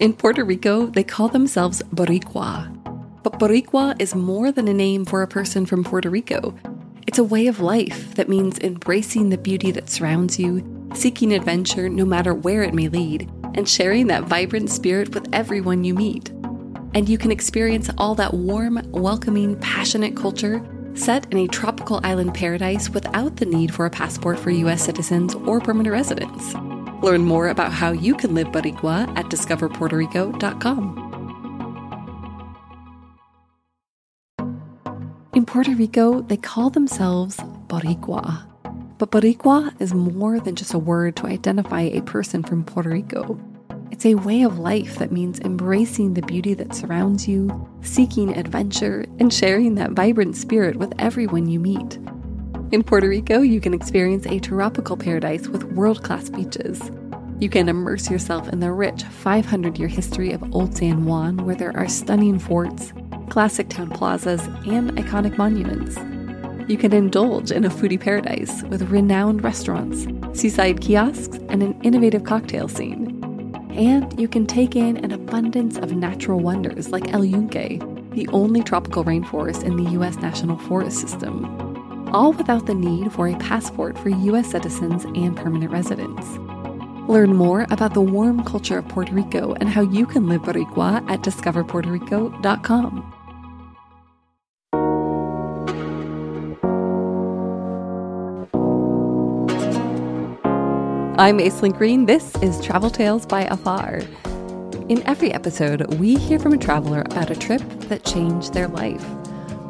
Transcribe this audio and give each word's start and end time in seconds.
In 0.00 0.12
Puerto 0.12 0.44
Rico, 0.44 0.86
they 0.86 1.02
call 1.02 1.26
themselves 1.26 1.82
Boricua. 1.92 2.72
But 3.24 3.40
Boricua 3.40 4.00
is 4.00 4.14
more 4.14 4.52
than 4.52 4.68
a 4.68 4.72
name 4.72 5.04
for 5.04 5.22
a 5.22 5.26
person 5.26 5.66
from 5.66 5.82
Puerto 5.82 6.08
Rico. 6.08 6.54
It's 7.08 7.18
a 7.18 7.24
way 7.24 7.48
of 7.48 7.58
life 7.58 8.14
that 8.14 8.28
means 8.28 8.60
embracing 8.60 9.30
the 9.30 9.38
beauty 9.38 9.72
that 9.72 9.90
surrounds 9.90 10.38
you, 10.38 10.62
seeking 10.94 11.32
adventure 11.32 11.88
no 11.88 12.04
matter 12.04 12.32
where 12.32 12.62
it 12.62 12.74
may 12.74 12.86
lead, 12.86 13.28
and 13.54 13.68
sharing 13.68 14.06
that 14.06 14.22
vibrant 14.22 14.70
spirit 14.70 15.12
with 15.12 15.28
everyone 15.32 15.82
you 15.82 15.94
meet. 15.94 16.28
And 16.94 17.08
you 17.08 17.18
can 17.18 17.32
experience 17.32 17.90
all 17.98 18.14
that 18.14 18.34
warm, 18.34 18.80
welcoming, 18.92 19.58
passionate 19.58 20.14
culture 20.16 20.64
set 20.94 21.26
in 21.32 21.38
a 21.38 21.48
tropical 21.48 21.98
island 22.04 22.34
paradise 22.34 22.88
without 22.88 23.36
the 23.36 23.46
need 23.46 23.74
for 23.74 23.84
a 23.84 23.90
passport 23.90 24.38
for 24.38 24.50
US 24.50 24.84
citizens 24.84 25.34
or 25.34 25.60
permanent 25.60 25.92
residents. 25.92 26.54
Learn 27.02 27.24
more 27.24 27.48
about 27.48 27.72
how 27.72 27.92
you 27.92 28.14
can 28.14 28.34
live 28.34 28.48
Boricua 28.48 29.08
at 29.16 29.26
discoverpuertorico.com. 29.26 31.08
In 35.34 35.46
Puerto 35.46 35.74
Rico, 35.74 36.22
they 36.22 36.36
call 36.36 36.70
themselves 36.70 37.36
Boricua. 37.68 38.44
But 38.98 39.12
Boricua 39.12 39.80
is 39.80 39.94
more 39.94 40.40
than 40.40 40.56
just 40.56 40.74
a 40.74 40.78
word 40.78 41.14
to 41.16 41.26
identify 41.26 41.82
a 41.82 42.02
person 42.02 42.42
from 42.42 42.64
Puerto 42.64 42.90
Rico. 42.90 43.38
It's 43.92 44.04
a 44.04 44.16
way 44.16 44.42
of 44.42 44.58
life 44.58 44.96
that 44.98 45.12
means 45.12 45.38
embracing 45.38 46.14
the 46.14 46.22
beauty 46.22 46.54
that 46.54 46.74
surrounds 46.74 47.28
you, 47.28 47.68
seeking 47.82 48.36
adventure, 48.36 49.06
and 49.20 49.32
sharing 49.32 49.76
that 49.76 49.92
vibrant 49.92 50.36
spirit 50.36 50.76
with 50.76 50.92
everyone 50.98 51.48
you 51.48 51.60
meet. 51.60 51.98
In 52.70 52.82
Puerto 52.82 53.08
Rico, 53.08 53.40
you 53.40 53.62
can 53.62 53.72
experience 53.72 54.26
a 54.26 54.38
tropical 54.40 54.94
paradise 54.94 55.48
with 55.48 55.72
world 55.72 56.02
class 56.02 56.28
beaches. 56.28 56.90
You 57.40 57.48
can 57.48 57.66
immerse 57.66 58.10
yourself 58.10 58.46
in 58.50 58.60
the 58.60 58.70
rich 58.72 59.04
500 59.04 59.78
year 59.78 59.88
history 59.88 60.32
of 60.32 60.54
Old 60.54 60.76
San 60.76 61.06
Juan, 61.06 61.38
where 61.46 61.54
there 61.54 61.74
are 61.74 61.88
stunning 61.88 62.38
forts, 62.38 62.92
classic 63.30 63.70
town 63.70 63.88
plazas, 63.88 64.42
and 64.66 64.90
iconic 64.98 65.38
monuments. 65.38 65.96
You 66.70 66.76
can 66.76 66.92
indulge 66.92 67.50
in 67.50 67.64
a 67.64 67.70
foodie 67.70 67.98
paradise 67.98 68.62
with 68.64 68.90
renowned 68.90 69.42
restaurants, 69.42 70.06
seaside 70.38 70.82
kiosks, 70.82 71.38
and 71.48 71.62
an 71.62 71.80
innovative 71.82 72.24
cocktail 72.24 72.68
scene. 72.68 73.14
And 73.70 74.20
you 74.20 74.28
can 74.28 74.46
take 74.46 74.76
in 74.76 74.98
an 74.98 75.12
abundance 75.12 75.78
of 75.78 75.92
natural 75.92 76.40
wonders 76.40 76.90
like 76.90 77.14
El 77.14 77.24
Yunque, 77.24 77.80
the 78.12 78.28
only 78.28 78.62
tropical 78.62 79.04
rainforest 79.04 79.64
in 79.64 79.82
the 79.82 79.90
U.S. 79.92 80.16
National 80.16 80.58
Forest 80.58 81.00
System 81.00 81.67
all 82.12 82.32
without 82.32 82.66
the 82.66 82.74
need 82.74 83.12
for 83.12 83.28
a 83.28 83.36
passport 83.36 83.98
for 83.98 84.08
U.S. 84.08 84.50
citizens 84.50 85.04
and 85.04 85.36
permanent 85.36 85.70
residents. 85.70 86.38
Learn 87.08 87.34
more 87.34 87.66
about 87.70 87.94
the 87.94 88.02
warm 88.02 88.44
culture 88.44 88.78
of 88.78 88.88
Puerto 88.88 89.12
Rico 89.12 89.54
and 89.54 89.68
how 89.68 89.80
you 89.80 90.06
can 90.06 90.28
live 90.28 90.42
Boricua 90.42 91.08
at 91.10 91.22
discoverpuertorico.com. 91.22 93.14
I'm 101.18 101.38
Aislyn 101.38 101.76
Greene. 101.76 102.06
This 102.06 102.36
is 102.36 102.64
Travel 102.64 102.90
Tales 102.90 103.26
by 103.26 103.42
Afar. 103.46 104.02
In 104.88 105.02
every 105.04 105.32
episode, 105.32 105.94
we 105.94 106.14
hear 106.14 106.38
from 106.38 106.52
a 106.52 106.58
traveler 106.58 107.00
about 107.00 107.30
a 107.30 107.36
trip 107.36 107.60
that 107.88 108.04
changed 108.04 108.54
their 108.54 108.68
life. 108.68 109.04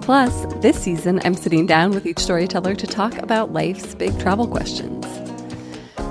Plus, 0.09 0.47
this 0.62 0.81
season, 0.81 1.20
I'm 1.23 1.34
sitting 1.34 1.67
down 1.67 1.91
with 1.91 2.06
each 2.06 2.19
storyteller 2.19 2.75
to 2.75 2.87
talk 2.87 3.19
about 3.19 3.53
life's 3.53 3.95
big 3.95 4.19
travel 4.19 4.47
questions. 4.47 5.05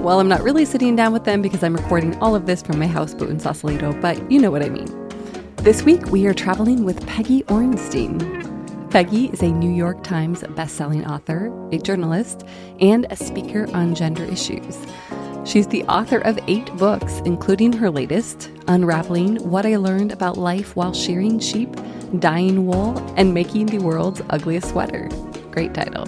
Well, 0.02 0.20
I'm 0.20 0.28
not 0.28 0.44
really 0.44 0.66
sitting 0.66 0.96
down 0.96 1.14
with 1.14 1.24
them 1.24 1.42
because 1.42 1.64
I'm 1.64 1.76
recording 1.76 2.16
all 2.20 2.36
of 2.36 2.46
this 2.46 2.62
from 2.62 2.78
my 2.78 2.86
houseboat 2.86 3.32
in 3.32 3.40
Sausalito, 3.40 4.00
but 4.00 4.32
you 4.32 4.40
know 4.40 4.52
what 4.52 4.62
I 4.62 4.70
mean. 4.70 4.86
This 5.56 5.82
week, 5.82 6.06
we 6.12 6.28
are 6.28 6.34
traveling 6.36 6.86
with 6.86 7.08
Peggy 7.08 7.42
Orenstein. 7.46 8.92
Peggy 8.92 9.32
is 9.32 9.42
a 9.42 9.48
New 9.48 9.72
York 9.72 10.04
Times 10.04 10.44
bestselling 10.44 11.10
author, 11.10 11.52
a 11.72 11.80
journalist, 11.80 12.44
and 12.80 13.08
a 13.10 13.16
speaker 13.16 13.68
on 13.74 13.96
gender 13.96 14.26
issues. 14.26 14.78
She's 15.48 15.68
the 15.68 15.86
author 15.86 16.18
of 16.18 16.38
eight 16.48 16.66
books, 16.76 17.22
including 17.24 17.72
her 17.72 17.90
latest, 17.90 18.52
Unraveling 18.68 19.38
What 19.50 19.66
I 19.66 19.78
Learned 19.78 20.12
About 20.12 20.38
Life 20.38 20.76
While 20.76 20.94
Shearing 20.94 21.40
Sheep 21.40 21.74
Dyeing 22.20 22.68
Wool, 22.68 22.98
and 23.16 23.34
Making 23.34 23.68
the 23.68 23.80
World's 23.80 24.22
Ugliest 24.30 24.70
Sweater. 24.70 25.08
Great 25.52 25.74
title. 25.74 26.06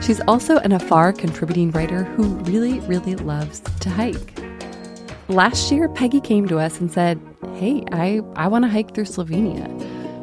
She's 0.00 0.20
also 0.28 0.58
an 0.58 0.70
Afar 0.70 1.12
contributing 1.12 1.72
writer 1.72 2.04
who 2.04 2.36
really, 2.44 2.78
really 2.80 3.16
loves 3.16 3.60
to 3.80 3.90
hike. 3.90 4.38
Last 5.26 5.72
year, 5.72 5.88
Peggy 5.88 6.20
came 6.20 6.46
to 6.46 6.60
us 6.60 6.78
and 6.78 6.88
said, 6.88 7.20
Hey, 7.54 7.82
I, 7.90 8.22
I 8.36 8.46
want 8.46 8.64
to 8.64 8.70
hike 8.70 8.94
through 8.94 9.06
Slovenia. 9.06 9.66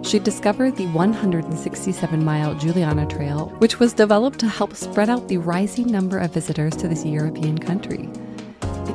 She 0.05 0.17
discovered 0.17 0.77
the 0.77 0.87
167 0.87 2.23
mile 2.23 2.55
Juliana 2.55 3.05
Trail, 3.05 3.49
which 3.57 3.79
was 3.79 3.91
developed 3.91 4.39
to 4.39 4.47
help 4.47 4.75
spread 4.75 5.09
out 5.09 5.27
the 5.27 5.39
rising 5.39 5.91
number 5.91 6.19
of 6.19 6.33
visitors 6.33 6.73
to 6.77 6.87
this 6.87 7.03
European 7.03 7.57
country. 7.57 8.09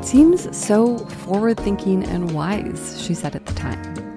It 0.00 0.06
seems 0.06 0.56
so 0.56 0.96
forward 0.96 1.58
thinking 1.58 2.04
and 2.04 2.32
wise, 2.32 2.98
she 3.04 3.12
said 3.12 3.36
at 3.36 3.44
the 3.44 3.52
time. 3.52 4.16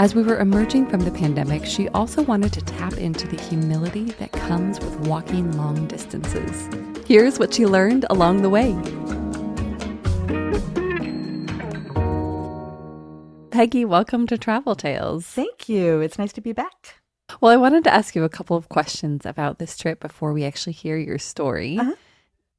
As 0.00 0.12
we 0.12 0.24
were 0.24 0.40
emerging 0.40 0.88
from 0.88 1.02
the 1.02 1.12
pandemic, 1.12 1.64
she 1.64 1.88
also 1.90 2.22
wanted 2.22 2.52
to 2.54 2.60
tap 2.62 2.94
into 2.94 3.28
the 3.28 3.40
humility 3.40 4.06
that 4.18 4.32
comes 4.32 4.80
with 4.80 5.06
walking 5.06 5.56
long 5.56 5.86
distances. 5.86 6.68
Here's 7.06 7.38
what 7.38 7.54
she 7.54 7.64
learned 7.64 8.06
along 8.10 8.42
the 8.42 8.50
way. 8.50 8.72
Peggy, 13.52 13.84
welcome 13.84 14.26
to 14.26 14.36
Travel 14.36 14.74
Tales. 14.74 15.26
Thank 15.26 15.68
you. 15.68 16.00
It's 16.00 16.18
nice 16.18 16.32
to 16.32 16.40
be 16.40 16.52
back. 16.52 16.96
Well, 17.40 17.52
I 17.52 17.56
wanted 17.56 17.84
to 17.84 17.94
ask 17.94 18.16
you 18.16 18.24
a 18.24 18.28
couple 18.28 18.56
of 18.56 18.68
questions 18.68 19.24
about 19.24 19.60
this 19.60 19.76
trip 19.76 20.00
before 20.00 20.32
we 20.32 20.42
actually 20.42 20.72
hear 20.72 20.96
your 20.96 21.20
story. 21.20 21.78
Uh-huh. 21.78 21.94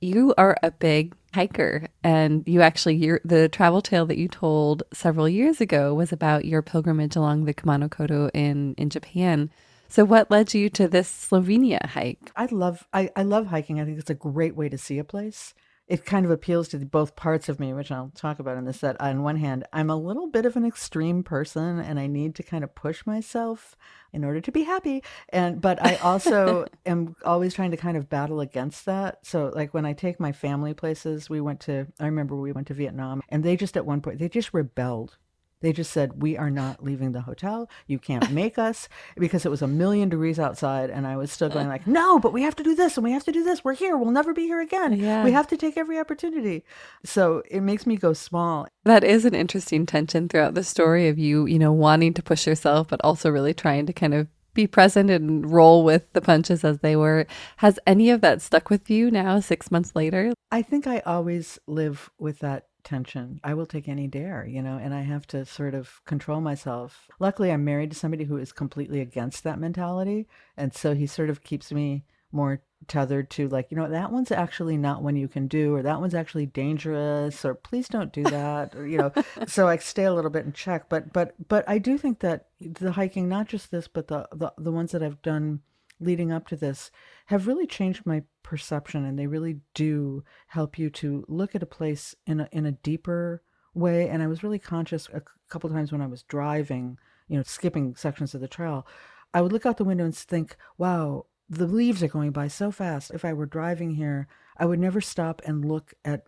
You 0.02 0.34
are 0.38 0.58
a 0.62 0.72
big 0.72 1.16
hiker 1.34 1.88
and 2.04 2.44
you 2.48 2.62
actually 2.62 2.96
your 2.96 3.20
the 3.26 3.50
travel 3.50 3.82
tale 3.82 4.06
that 4.06 4.18
you 4.18 4.28
told 4.28 4.84
several 4.94 5.28
years 5.28 5.60
ago 5.60 5.94
was 5.94 6.14
about 6.14 6.46
your 6.46 6.62
pilgrimage 6.62 7.16
along 7.16 7.46
the 7.46 7.54
Kumano 7.54 7.90
Kodo 7.90 8.30
in 8.34 8.74
in 8.78 8.90
Japan. 8.90 9.50
So 9.88 10.04
what 10.04 10.32
led 10.32 10.54
you 10.54 10.70
to 10.72 10.88
this 10.88 11.10
Slovenia 11.10 11.86
hike? 11.86 12.32
I 12.36 12.48
love 12.48 12.88
I, 12.94 13.10
I 13.16 13.24
love 13.24 13.48
hiking. 13.48 13.80
I 13.80 13.86
think 13.86 14.00
it's 14.00 14.10
a 14.10 14.16
great 14.16 14.56
way 14.56 14.70
to 14.70 14.78
see 14.78 14.98
a 14.98 15.04
place 15.04 15.54
it 15.88 16.06
kind 16.06 16.26
of 16.26 16.32
appeals 16.32 16.68
to 16.70 16.80
both 16.80 17.16
parts 17.16 17.48
of 17.48 17.60
me, 17.60 17.72
which 17.74 17.92
I'll 17.92 18.12
talk 18.16 18.40
about 18.40 18.58
in 18.58 18.66
this 18.66 18.80
set. 18.80 19.00
On 19.00 19.22
one 19.22 19.36
hand, 19.36 19.66
I'm 19.72 19.90
a 19.90 19.96
little 19.96 20.28
bit 20.28 20.46
of 20.46 20.56
an 20.56 20.66
extreme 20.66 21.22
person 21.22 21.80
and 21.80 22.00
I 22.00 22.08
need 22.08 22.34
to 22.36 22.44
kind 22.44 22.64
of 22.64 22.74
push 22.74 23.06
myself 23.06 23.76
in 24.12 24.24
order 24.24 24.42
to 24.42 24.52
be 24.52 24.64
happy. 24.64 25.04
And 25.30 25.62
but 25.62 25.84
I 25.86 25.96
also 25.98 26.66
am 26.88 27.16
always 27.24 27.54
trying 27.54 27.72
to 27.72 27.78
kind 27.78 27.98
of 27.98 28.10
battle 28.10 28.40
against 28.40 28.86
that. 28.86 29.20
So 29.26 29.52
like 29.54 29.74
when 29.74 29.86
I 29.86 29.94
take 29.94 30.20
my 30.20 30.32
family 30.32 30.74
places, 30.74 31.30
we 31.30 31.40
went 31.40 31.60
to 31.62 31.88
I 32.00 32.06
remember 32.06 32.36
we 32.36 32.52
went 32.52 32.68
to 32.68 32.74
Vietnam 32.74 33.22
and 33.30 33.44
they 33.44 33.56
just 33.56 33.78
at 33.78 33.86
one 33.86 34.02
point 34.02 34.18
they 34.18 34.30
just 34.30 34.54
rebelled 34.54 35.18
they 35.66 35.74
just 35.74 35.92
said, 35.92 36.22
We 36.22 36.38
are 36.38 36.52
not 36.52 36.84
leaving 36.84 37.12
the 37.12 37.22
hotel. 37.22 37.70
You 37.88 37.98
can't 37.98 38.32
make 38.32 38.58
us 38.58 38.88
because 39.18 39.46
it 39.46 39.50
was 39.50 39.62
a 39.62 39.68
million 39.68 40.10
degrees 40.10 40.40
outside. 40.40 40.90
And 40.90 41.08
I 41.08 41.18
was 41.18 41.32
still 41.32 41.50
going, 41.50 41.68
like, 41.68 41.88
No, 41.88 42.20
but 42.20 42.34
we 42.34 42.44
have 42.44 42.56
to 42.58 42.64
do 42.64 42.76
this 42.76 42.98
and 42.98 43.04
we 43.04 43.12
have 43.12 43.24
to 43.26 43.32
do 43.32 43.44
this. 43.44 43.64
We're 43.64 43.74
here. 43.74 43.98
We'll 43.98 44.12
never 44.12 44.34
be 44.34 44.44
here 44.44 44.62
again. 44.62 44.94
Yeah. 44.94 45.24
We 45.24 45.32
have 45.32 45.48
to 45.48 45.58
take 45.58 45.78
every 45.78 46.00
opportunity. 46.00 46.64
So 47.04 47.42
it 47.50 47.62
makes 47.62 47.86
me 47.86 47.96
go 47.98 48.14
small. 48.14 48.68
That 48.84 49.04
is 49.04 49.26
an 49.26 49.34
interesting 49.34 49.86
tension 49.86 50.30
throughout 50.30 50.54
the 50.54 50.64
story 50.64 51.08
of 51.08 51.18
you, 51.18 51.46
you 51.48 51.58
know, 51.58 51.74
wanting 51.74 52.14
to 52.14 52.24
push 52.24 52.46
yourself, 52.46 52.88
but 52.90 53.02
also 53.04 53.30
really 53.30 53.54
trying 53.54 53.88
to 53.88 53.94
kind 53.94 54.14
of 54.14 54.28
be 54.54 54.68
present 54.68 55.10
and 55.10 55.52
roll 55.52 55.84
with 55.84 56.12
the 56.14 56.22
punches 56.22 56.64
as 56.64 56.80
they 56.80 56.96
were. 56.96 57.28
Has 57.58 57.80
any 57.86 58.10
of 58.10 58.22
that 58.22 58.42
stuck 58.42 58.70
with 58.70 58.90
you 58.90 59.12
now, 59.12 59.40
six 59.40 59.70
months 59.70 59.96
later? 59.96 60.34
I 60.52 60.62
think 60.62 60.88
I 60.88 61.00
always 61.00 61.60
live 61.68 62.10
with 62.18 62.40
that 62.40 62.68
tension. 62.86 63.42
I 63.44 63.54
will 63.54 63.66
take 63.66 63.90
any 63.90 64.08
dare, 64.08 64.46
you 64.46 64.62
know, 64.62 64.78
and 64.82 64.94
I 64.94 65.02
have 65.02 65.28
to 65.28 65.46
sort 65.46 65.74
of 65.74 66.02
control 66.06 66.40
myself. 66.40 67.10
Luckily, 67.20 67.52
I'm 67.52 67.66
married 67.66 67.92
to 67.92 67.98
somebody 67.98 68.24
who 68.24 68.38
is 68.38 68.54
completely 68.54 69.02
against 69.02 69.44
that 69.44 69.60
mentality. 69.60 70.28
And 70.56 70.74
so 70.74 70.94
he 70.94 71.08
sort 71.08 71.30
of 71.30 71.44
keeps 71.44 71.72
me 71.72 72.06
more 72.32 72.62
tethered 72.88 73.30
to 73.32 73.48
like 73.48 73.72
you 73.72 73.78
know 73.78 73.90
that 73.90 74.12
one's 74.12 74.32
actually 74.32 74.78
not 74.78 75.02
one 75.02 75.16
you 75.16 75.28
can 75.28 75.48
do 75.48 75.74
or 75.74 75.82
that 75.82 76.00
one's 76.00 76.14
actually 76.14 76.46
dangerous 76.46 77.44
or 77.44 77.56
please 77.56 77.88
don't 77.88 78.14
do 78.14 78.22
that 78.24 78.76
or 78.76 78.86
you 78.86 78.98
know 78.98 79.12
so 79.48 79.68
i 79.68 79.76
stay 79.78 80.04
a 80.04 80.14
little 80.14 80.30
bit 80.30 80.46
in 80.46 80.52
check 80.52 80.88
but 80.88 81.12
but 81.12 81.34
but 81.48 81.68
i 81.68 81.80
do 81.80 81.98
think 81.98 82.20
that 82.20 82.48
the 82.60 82.92
hiking 82.92 83.28
not 83.28 83.48
just 83.48 83.72
this 83.72 83.88
but 83.88 84.08
the 84.08 84.28
the, 84.34 84.54
the 84.58 84.72
ones 84.72 84.92
that 84.92 85.02
i've 85.02 85.22
done 85.24 85.62
leading 86.00 86.32
up 86.32 86.48
to 86.48 86.56
this 86.56 86.92
have 87.26 87.48
really 87.48 87.68
changed 87.68 88.06
my 88.06 88.24
perception 88.44 89.04
and 89.06 89.18
they 89.18 89.28
really 89.28 89.60
do 89.74 90.24
help 90.48 90.78
you 90.78 90.90
to 90.90 91.26
look 91.28 91.56
at 91.56 91.64
a 91.64 91.68
place 91.68 92.16
in 92.28 92.42
a, 92.42 92.50
in 92.52 92.66
a 92.66 92.72
deeper 92.72 93.42
way 93.74 94.08
and 94.08 94.22
i 94.22 94.28
was 94.28 94.44
really 94.44 94.60
conscious 94.60 95.10
a 95.14 95.22
couple 95.50 95.70
times 95.70 95.92
when 95.92 96.02
i 96.02 96.08
was 96.08 96.24
driving 96.24 96.98
you 97.28 97.36
know 97.36 97.44
skipping 97.44 97.96
sections 97.96 98.36
of 98.36 98.42
the 98.42 98.48
trail 98.48 98.86
i 99.34 99.42
would 99.42 99.52
look 99.52 99.66
out 99.66 99.78
the 99.78 99.84
window 99.84 100.06
and 100.06 100.16
think 100.16 100.56
wow 100.78 101.26
the 101.50 101.68
leaves 101.68 102.02
are 102.02 102.08
going 102.08 102.32
by 102.32 102.48
so 102.48 102.72
fast. 102.72 103.12
If 103.12 103.24
i 103.26 103.34
were 103.34 103.46
driving 103.46 103.92
here 103.92 104.28
i 104.58 104.66
would 104.66 104.80
never 104.80 105.02
stop 105.02 105.42
and 105.46 105.66
look 105.66 105.94
at 106.04 106.26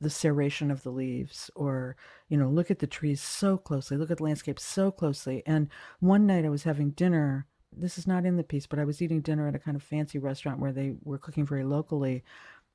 the 0.00 0.08
serration 0.08 0.70
of 0.70 0.84
the 0.84 0.90
leaves 0.90 1.50
or 1.56 1.96
you 2.28 2.36
know 2.36 2.48
look 2.48 2.70
at 2.70 2.78
the 2.78 2.86
trees 2.86 3.20
so 3.20 3.58
closely 3.58 3.96
look 3.96 4.10
at 4.10 4.18
the 4.18 4.24
landscape 4.24 4.60
so 4.60 4.90
closely. 4.90 5.42
And 5.46 5.68
one 6.00 6.26
night 6.26 6.44
i 6.44 6.50
was 6.50 6.62
having 6.64 6.90
dinner 6.90 7.46
this 7.76 7.98
is 7.98 8.06
not 8.06 8.24
in 8.24 8.36
the 8.36 8.42
piece 8.42 8.66
but 8.66 8.78
i 8.78 8.84
was 8.84 9.00
eating 9.02 9.20
dinner 9.20 9.48
at 9.48 9.54
a 9.54 9.58
kind 9.58 9.76
of 9.76 9.82
fancy 9.82 10.18
restaurant 10.18 10.58
where 10.58 10.72
they 10.72 10.94
were 11.02 11.18
cooking 11.18 11.46
very 11.46 11.64
locally 11.64 12.22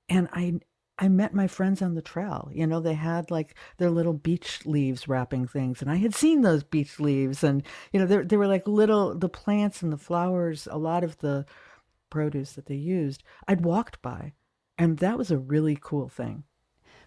and 0.10 0.28
i 0.34 0.60
I 1.02 1.08
met 1.08 1.34
my 1.34 1.48
friends 1.48 1.82
on 1.82 1.96
the 1.96 2.02
trail. 2.02 2.52
You 2.54 2.68
know, 2.68 2.82
they 2.82 2.94
had 2.94 3.32
like 3.32 3.56
their 3.78 3.90
little 3.90 4.14
beech 4.14 4.66
leaves 4.66 5.08
wrapping 5.08 5.48
things, 5.48 5.82
and 5.82 5.90
I 5.90 5.96
had 5.96 6.14
seen 6.14 6.42
those 6.42 6.64
beech 6.64 7.00
leaves, 7.00 7.42
and 7.42 7.64
you 7.94 8.00
know, 8.00 8.06
they 8.06 8.18
they 8.18 8.38
were 8.38 8.48
like 8.48 8.68
little 8.68 9.18
the 9.18 9.30
plants 9.30 9.82
and 9.82 9.94
the 9.94 9.98
flowers, 9.98 10.68
a 10.70 10.78
lot 10.78 11.06
of 11.06 11.18
the 11.20 11.46
produce 12.10 12.54
that 12.54 12.66
they 12.66 12.76
used. 12.76 13.24
I'd 13.48 13.64
walked 13.64 14.02
by, 14.02 14.34
and 14.78 14.98
that 14.98 15.18
was 15.18 15.32
a 15.32 15.38
really 15.38 15.78
cool 15.82 16.10
thing. 16.10 16.44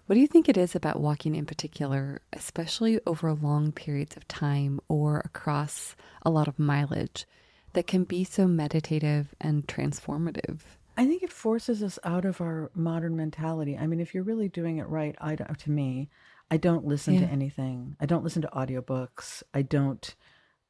What 0.07 0.15
do 0.15 0.21
you 0.21 0.27
think 0.27 0.49
it 0.49 0.57
is 0.57 0.75
about 0.75 1.01
walking 1.01 1.35
in 1.35 1.47
particular, 1.47 2.23
especially 2.33 2.99
over 3.07 3.33
long 3.35 3.73
periods 3.73 4.17
of 4.17 4.27
time 4.27 4.81
or 4.89 5.21
across 5.21 5.97
a 6.23 6.31
lot 6.31 6.49
of 6.49 6.59
mileage, 6.59 7.27
that 7.73 7.87
can 7.87 8.05
be 8.05 8.25
so 8.25 8.47
meditative 8.47 9.35
and 9.41 9.67
transformative? 9.67 10.61
I 10.97 11.07
think 11.07 11.23
it 11.23 11.33
forces 11.33 11.83
us 11.83 11.99
out 12.05 12.25
of 12.25 12.41
our 12.41 12.71
modern 12.75 13.17
mentality. 13.17 13.79
I 13.79 13.87
mean, 13.87 14.01
if 14.01 14.15
you're 14.15 14.23
really 14.25 14.49
doing 14.49 14.79
it 14.79 14.89
right, 14.89 15.17
I 15.21 15.37
to 15.37 15.71
me, 15.71 16.11
I 16.51 16.59
don't 16.59 16.85
listen 16.85 17.15
yeah. 17.15 17.21
to 17.21 17.27
anything. 17.27 17.97
I 17.99 18.07
don't 18.07 18.25
listen 18.25 18.43
to 18.43 18.49
audiobooks. 18.49 19.43
I 19.55 19.63
don't, 19.63 20.15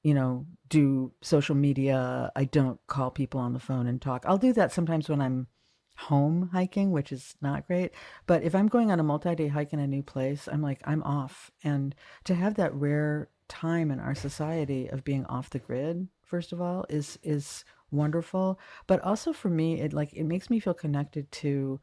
you 0.05 0.15
know, 0.15 0.47
do 0.69 1.13
social 1.23 1.57
media. 1.57 2.31
I 2.37 2.45
don't 2.45 2.79
call 2.87 3.11
people 3.11 3.41
on 3.41 3.53
the 3.53 3.59
phone 3.59 3.89
and 3.89 4.01
talk. 4.01 4.25
I'll 4.27 4.39
do 4.39 4.53
that 4.53 4.73
sometimes 4.73 5.09
when 5.09 5.21
I'm 5.21 5.49
home 5.97 6.51
hiking, 6.53 6.93
which 6.93 7.11
is 7.11 7.35
not 7.41 7.67
great. 7.67 7.93
But 8.27 8.45
if 8.45 8.55
I'm 8.55 8.69
going 8.69 8.93
on 8.93 9.01
a 9.01 9.05
multi-day 9.05 9.49
hike 9.49 9.73
in 9.73 9.81
a 9.81 9.87
new 9.87 10.05
place, 10.05 10.49
I'm 10.51 10.63
like 10.63 10.81
I'm 10.85 11.03
off. 11.03 11.51
And 11.65 11.95
to 12.25 12.35
have 12.35 12.55
that 12.55 12.75
rare 12.75 13.29
time 13.49 13.91
in 13.91 13.99
our 13.99 14.15
society 14.15 14.89
of 14.89 15.05
being 15.05 15.27
off 15.27 15.51
the 15.51 15.59
grid, 15.59 16.09
first 16.33 16.53
of 16.53 16.61
all, 16.61 16.81
is 16.89 17.19
is 17.23 17.65
wonderful 17.91 18.59
but 18.87 18.99
also 19.03 19.35
for 19.35 19.51
me 19.51 19.69
it 19.85 19.93
like 19.93 20.11
it 20.15 20.25
makes 20.25 20.49
me 20.49 20.59
feel 20.59 20.73
connected 20.73 21.31
to 21.31 21.79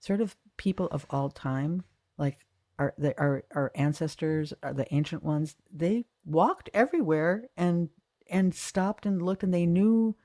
sort 0.00 0.20
of 0.20 0.36
people 0.56 0.88
of 0.90 1.06
all 1.08 1.30
time 1.30 1.84
like 2.18 2.38
our 2.78 2.94
the, 2.98 3.18
our 3.18 3.44
our 3.54 3.70
ancestors 3.74 4.52
uh, 4.62 4.72
the 4.72 4.92
ancient 4.92 5.22
ones. 5.22 5.56
They 5.72 6.04
walked 6.24 6.68
everywhere 6.74 7.44
and 7.56 7.88
and 8.28 8.54
stopped 8.54 9.06
and 9.06 9.22
looked 9.22 9.42
and 9.42 9.54
they 9.54 9.66
knew 9.66 10.16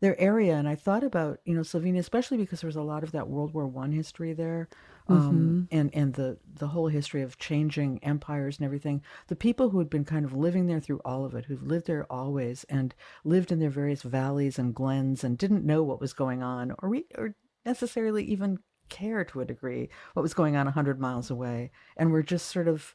their 0.00 0.18
area 0.20 0.56
and 0.56 0.68
i 0.68 0.74
thought 0.74 1.04
about 1.04 1.38
you 1.44 1.54
know 1.54 1.60
slovenia 1.60 2.00
especially 2.00 2.36
because 2.36 2.60
there 2.60 2.68
was 2.68 2.82
a 2.82 2.82
lot 2.82 3.04
of 3.04 3.12
that 3.12 3.28
world 3.28 3.54
war 3.54 3.68
one 3.68 3.92
history 3.92 4.32
there 4.32 4.68
um, 5.08 5.66
mm-hmm. 5.70 5.78
and 5.78 5.90
and 5.94 6.14
the 6.14 6.38
the 6.54 6.68
whole 6.68 6.88
history 6.88 7.22
of 7.22 7.38
changing 7.38 7.98
empires 8.02 8.58
and 8.58 8.64
everything 8.64 9.02
the 9.28 9.36
people 9.36 9.70
who 9.70 9.78
had 9.78 9.90
been 9.90 10.04
kind 10.04 10.24
of 10.24 10.32
living 10.32 10.66
there 10.66 10.80
through 10.80 11.00
all 11.04 11.24
of 11.24 11.34
it 11.34 11.46
who've 11.46 11.62
lived 11.62 11.86
there 11.86 12.06
always 12.10 12.64
and 12.64 12.94
lived 13.24 13.50
in 13.50 13.58
their 13.58 13.70
various 13.70 14.02
valleys 14.02 14.58
and 14.58 14.74
glens 14.74 15.24
and 15.24 15.38
didn't 15.38 15.64
know 15.64 15.82
what 15.82 16.00
was 16.00 16.12
going 16.12 16.42
on 16.42 16.72
or 16.78 16.88
re- 16.88 17.06
or 17.16 17.34
necessarily 17.66 18.24
even 18.24 18.58
care 18.88 19.24
to 19.24 19.40
a 19.40 19.44
degree 19.44 19.88
what 20.12 20.22
was 20.22 20.34
going 20.34 20.54
on 20.54 20.66
a 20.66 20.70
100 20.70 21.00
miles 21.00 21.30
away 21.30 21.70
and 21.96 22.10
were 22.10 22.22
just 22.22 22.48
sort 22.48 22.68
of 22.68 22.94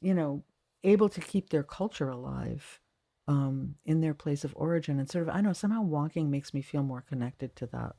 you 0.00 0.14
know 0.14 0.42
able 0.84 1.08
to 1.08 1.20
keep 1.20 1.50
their 1.50 1.62
culture 1.62 2.08
alive 2.08 2.80
um, 3.28 3.76
in 3.84 4.00
their 4.00 4.14
place 4.14 4.44
of 4.44 4.52
origin. 4.56 4.98
And 4.98 5.08
sort 5.08 5.28
of, 5.28 5.34
I 5.34 5.40
know, 5.40 5.52
somehow 5.52 5.82
walking 5.82 6.30
makes 6.30 6.52
me 6.52 6.62
feel 6.62 6.82
more 6.82 7.02
connected 7.02 7.54
to 7.56 7.66
that. 7.66 7.94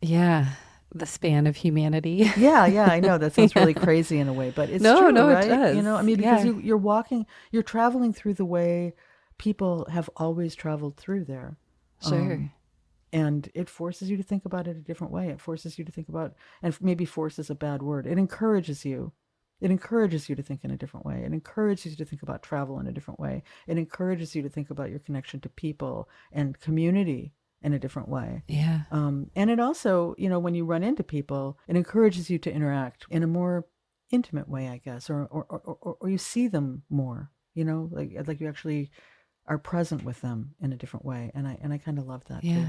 Yeah. 0.00 0.46
The 0.94 1.06
span 1.06 1.46
of 1.46 1.56
humanity. 1.56 2.30
yeah, 2.36 2.66
yeah, 2.66 2.86
I 2.86 3.00
know 3.00 3.18
that 3.18 3.34
sounds 3.34 3.54
really 3.56 3.74
crazy 3.86 4.18
in 4.18 4.28
a 4.28 4.32
way, 4.32 4.52
but 4.54 4.70
it's 4.70 4.82
no, 4.82 4.98
true, 5.00 5.12
no, 5.12 5.28
right? 5.28 5.44
it 5.44 5.48
does. 5.48 5.76
You 5.76 5.82
know, 5.82 5.96
I 5.96 6.02
mean, 6.02 6.16
because 6.16 6.44
yeah. 6.44 6.52
you, 6.52 6.60
you're 6.60 6.76
walking, 6.76 7.26
you're 7.50 7.62
traveling 7.62 8.12
through 8.12 8.34
the 8.34 8.44
way 8.44 8.94
people 9.38 9.86
have 9.90 10.08
always 10.16 10.54
traveled 10.54 10.96
through 10.96 11.24
there. 11.24 11.58
Sure. 12.06 12.14
Um, 12.14 12.52
and 13.12 13.50
it 13.54 13.68
forces 13.68 14.10
you 14.10 14.16
to 14.16 14.22
think 14.22 14.44
about 14.44 14.68
it 14.68 14.76
a 14.76 14.80
different 14.80 15.12
way. 15.12 15.28
It 15.28 15.40
forces 15.40 15.78
you 15.78 15.84
to 15.84 15.92
think 15.92 16.08
about, 16.08 16.34
and 16.62 16.76
maybe 16.80 17.04
force 17.04 17.38
is 17.38 17.50
a 17.50 17.54
bad 17.54 17.82
word. 17.82 18.06
It 18.06 18.18
encourages 18.18 18.84
you 18.84 19.12
it 19.60 19.70
encourages 19.70 20.28
you 20.28 20.36
to 20.36 20.42
think 20.42 20.64
in 20.64 20.70
a 20.70 20.76
different 20.76 21.06
way. 21.06 21.22
It 21.24 21.32
encourages 21.32 21.92
you 21.92 21.96
to 21.96 22.04
think 22.04 22.22
about 22.22 22.42
travel 22.42 22.78
in 22.78 22.86
a 22.86 22.92
different 22.92 23.20
way. 23.20 23.42
It 23.66 23.78
encourages 23.78 24.34
you 24.34 24.42
to 24.42 24.48
think 24.48 24.70
about 24.70 24.90
your 24.90 24.98
connection 24.98 25.40
to 25.40 25.48
people 25.48 26.08
and 26.30 26.58
community 26.60 27.32
in 27.62 27.72
a 27.72 27.78
different 27.78 28.08
way. 28.08 28.42
Yeah. 28.48 28.82
Um, 28.90 29.30
and 29.34 29.50
it 29.50 29.60
also, 29.60 30.14
you 30.18 30.28
know, 30.28 30.38
when 30.38 30.54
you 30.54 30.64
run 30.64 30.82
into 30.82 31.02
people, 31.02 31.58
it 31.68 31.76
encourages 31.76 32.30
you 32.30 32.38
to 32.40 32.52
interact 32.52 33.06
in 33.10 33.22
a 33.22 33.26
more 33.26 33.66
intimate 34.10 34.48
way, 34.48 34.68
I 34.68 34.78
guess, 34.78 35.10
or 35.10 35.26
or, 35.26 35.46
or, 35.48 35.60
or, 35.64 35.96
or 36.00 36.08
you 36.08 36.18
see 36.18 36.48
them 36.48 36.82
more, 36.88 37.30
you 37.54 37.64
know, 37.64 37.88
like 37.90 38.12
like 38.26 38.40
you 38.40 38.48
actually 38.48 38.90
are 39.46 39.58
present 39.58 40.04
with 40.04 40.20
them 40.20 40.54
in 40.60 40.72
a 40.72 40.76
different 40.76 41.06
way. 41.06 41.30
And 41.34 41.46
I 41.46 41.58
and 41.60 41.72
I 41.72 41.78
kind 41.78 41.98
of 41.98 42.06
love 42.06 42.24
that 42.26 42.44
yeah. 42.44 42.54
too 42.54 42.66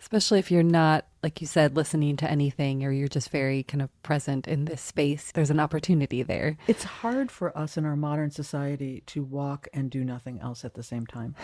especially 0.00 0.38
if 0.38 0.50
you're 0.50 0.62
not 0.62 1.06
like 1.22 1.40
you 1.40 1.46
said 1.46 1.76
listening 1.76 2.16
to 2.16 2.30
anything 2.30 2.82
or 2.84 2.90
you're 2.90 3.08
just 3.08 3.30
very 3.30 3.62
kind 3.62 3.82
of 3.82 4.02
present 4.02 4.48
in 4.48 4.64
this 4.64 4.80
space 4.80 5.32
there's 5.32 5.50
an 5.50 5.60
opportunity 5.60 6.22
there. 6.22 6.56
It's 6.66 6.84
hard 6.84 7.30
for 7.30 7.56
us 7.56 7.76
in 7.76 7.84
our 7.84 7.96
modern 7.96 8.30
society 8.30 9.02
to 9.06 9.22
walk 9.22 9.68
and 9.72 9.90
do 9.90 10.04
nothing 10.04 10.40
else 10.40 10.64
at 10.64 10.74
the 10.74 10.82
same 10.82 11.06
time. 11.06 11.34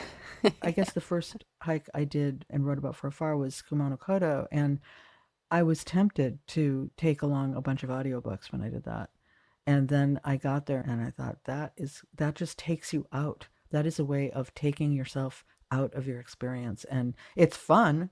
I 0.62 0.70
guess 0.70 0.93
the 0.93 1.00
first 1.00 1.44
hike 1.61 1.88
i 1.94 2.05
did 2.05 2.44
and 2.50 2.67
wrote 2.67 2.79
about 2.79 2.97
for 2.97 3.08
afar 3.08 3.37
was 3.37 3.62
kumano 3.69 3.99
kodo 3.99 4.47
and 4.50 4.81
i 5.50 5.62
was 5.62 5.85
tempted 5.85 6.38
to 6.49 6.91
take 6.97 7.23
along 7.23 7.55
a 7.55 7.61
bunch 7.61 7.82
of 7.82 7.91
audiobooks 7.91 8.50
when 8.50 8.62
i 8.62 8.69
did 8.69 8.85
that. 8.85 9.11
And 9.67 9.88
then 9.88 10.20
i 10.25 10.37
got 10.37 10.67
there 10.67 10.85
and 10.87 11.00
i 11.00 11.11
thought 11.11 11.44
that 11.44 11.73
is 11.76 12.03
that 12.17 12.35
just 12.35 12.58
takes 12.58 12.93
you 12.93 13.06
out. 13.12 13.49
That 13.70 13.87
is 13.87 13.99
a 13.99 14.05
way 14.05 14.31
of 14.31 14.55
taking 14.55 14.93
yourself 14.93 15.44
out 15.70 15.93
of 15.94 16.06
your 16.06 16.20
experience. 16.20 16.85
And 16.85 17.14
it's 17.35 17.56
fun 17.56 18.11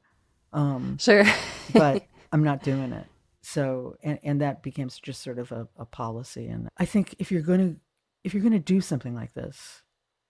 um, 0.54 0.96
sure. 0.98 1.24
but 1.72 2.06
I'm 2.32 2.42
not 2.42 2.62
doing 2.62 2.92
it. 2.92 3.06
So, 3.42 3.96
and, 4.02 4.18
and 4.22 4.40
that 4.40 4.62
became 4.62 4.88
just 4.88 5.22
sort 5.22 5.38
of 5.38 5.52
a, 5.52 5.68
a 5.76 5.84
policy. 5.84 6.46
And 6.46 6.68
I 6.78 6.86
think 6.86 7.14
if 7.18 7.30
you're 7.30 7.42
going 7.42 7.74
to, 7.74 7.80
if 8.22 8.32
you're 8.32 8.42
going 8.42 8.54
to 8.54 8.58
do 8.58 8.80
something 8.80 9.14
like 9.14 9.34
this, 9.34 9.82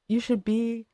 you 0.09 0.19
should 0.19 0.45
be 0.45 0.87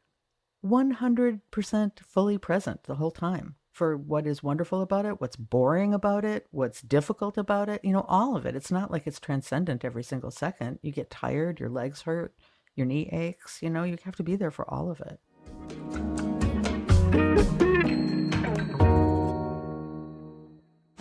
100% 0.65 2.01
fully 2.01 2.37
present 2.37 2.83
the 2.85 2.97
whole 2.97 3.11
time 3.11 3.55
for 3.73 3.97
what 3.97 4.27
is 4.27 4.43
wonderful 4.43 4.83
about 4.83 5.07
it, 5.07 5.21
what's 5.21 5.37
boring 5.37 5.95
about 5.95 6.25
it, 6.25 6.47
what's 6.51 6.83
difficult 6.83 7.39
about 7.39 7.71
it, 7.71 7.83
you 7.83 7.93
know, 7.93 8.05
all 8.09 8.37
of 8.37 8.45
it. 8.45 8.55
It's 8.55 8.71
not 8.71 8.91
like 8.91 9.07
it's 9.07 9.19
transcendent 9.19 9.85
every 9.85 10.03
single 10.03 10.31
second. 10.31 10.79
You 10.83 10.93
get 10.93 11.09
tired, 11.11 11.59
your 11.59 11.71
legs 11.71 12.03
hurt, 12.03 12.35
your 12.75 12.87
knee 12.87 13.09
aches, 13.11 13.61
you 13.63 13.71
know, 13.71 13.85
you 13.85 13.97
have 14.05 14.17
to 14.17 14.23
be 14.23 14.37
there 14.37 14.51
for 14.51 14.69
all 14.71 14.91
of 14.91 15.01
it. 15.01 15.19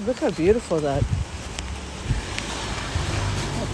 Look 0.10 0.18
how 0.22 0.32
beautiful 0.32 0.80
that. 0.80 1.04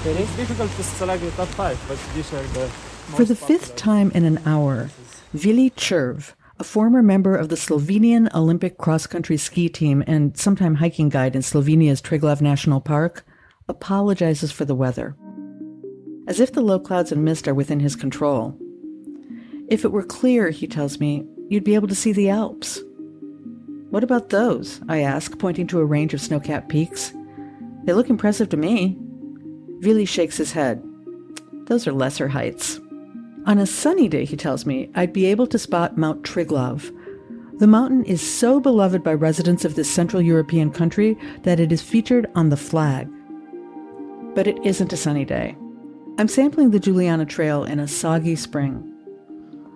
Pretty. 0.01 0.21
It's 0.21 0.35
difficult 0.35 0.69
to 0.71 0.83
select 0.83 1.23
the 1.23 1.31
top 1.31 1.47
five, 1.47 1.81
but 1.87 1.97
these 2.13 2.33
are 2.33 2.43
the. 2.47 2.67
For 3.15 3.23
the 3.23 3.37
fifth 3.37 3.77
time 3.77 4.11
in 4.11 4.25
an 4.25 4.41
hour, 4.45 4.89
Vili 5.33 5.69
Cherv, 5.69 6.33
a 6.59 6.65
former 6.65 7.01
member 7.01 7.37
of 7.37 7.47
the 7.47 7.55
Slovenian 7.55 8.29
Olympic 8.35 8.77
cross 8.77 9.07
country 9.07 9.37
ski 9.37 9.69
team 9.69 10.03
and 10.07 10.37
sometime 10.37 10.75
hiking 10.75 11.07
guide 11.07 11.37
in 11.37 11.41
Slovenia's 11.41 12.01
Triglav 12.01 12.41
National 12.41 12.81
Park, 12.81 13.25
apologizes 13.69 14.51
for 14.51 14.65
the 14.65 14.75
weather. 14.75 15.15
As 16.27 16.41
if 16.41 16.51
the 16.51 16.59
low 16.59 16.79
clouds 16.79 17.13
and 17.13 17.23
mist 17.23 17.47
are 17.47 17.55
within 17.55 17.79
his 17.79 17.95
control. 17.95 18.59
If 19.69 19.85
it 19.85 19.93
were 19.93 20.03
clear, 20.03 20.49
he 20.49 20.67
tells 20.67 20.99
me, 20.99 21.25
you'd 21.47 21.63
be 21.63 21.75
able 21.75 21.87
to 21.87 21.95
see 21.95 22.11
the 22.11 22.29
Alps. 22.29 22.81
What 23.89 24.03
about 24.03 24.29
those? 24.29 24.81
I 24.89 25.01
ask, 25.01 25.37
pointing 25.37 25.67
to 25.67 25.79
a 25.79 25.85
range 25.85 26.13
of 26.13 26.21
snow 26.21 26.39
capped 26.39 26.69
peaks. 26.69 27.13
They 27.83 27.93
look 27.93 28.09
impressive 28.09 28.49
to 28.49 28.57
me. 28.57 28.97
Vili 29.79 30.05
shakes 30.05 30.37
his 30.37 30.51
head. 30.51 30.83
Those 31.67 31.87
are 31.87 31.93
lesser 31.93 32.27
heights. 32.27 32.79
On 33.45 33.59
a 33.59 33.65
sunny 33.65 34.07
day, 34.07 34.25
he 34.25 34.35
tells 34.35 34.65
me, 34.65 34.89
I'd 34.95 35.13
be 35.13 35.25
able 35.25 35.47
to 35.47 35.59
spot 35.59 35.97
Mount 35.97 36.23
Triglav. 36.23 36.91
The 37.59 37.67
mountain 37.67 38.03
is 38.05 38.21
so 38.21 38.59
beloved 38.59 39.03
by 39.03 39.13
residents 39.13 39.63
of 39.63 39.75
this 39.75 39.89
Central 39.89 40.21
European 40.21 40.71
country 40.71 41.17
that 41.43 41.59
it 41.59 41.71
is 41.71 41.81
featured 41.81 42.29
on 42.35 42.49
the 42.49 42.57
flag. 42.57 43.07
But 44.33 44.47
it 44.47 44.57
isn't 44.65 44.93
a 44.93 44.97
sunny 44.97 45.25
day. 45.25 45.55
I'm 46.17 46.27
sampling 46.27 46.71
the 46.71 46.79
Juliana 46.79 47.25
Trail 47.25 47.63
in 47.63 47.79
a 47.79 47.87
soggy 47.87 48.35
spring. 48.35 48.91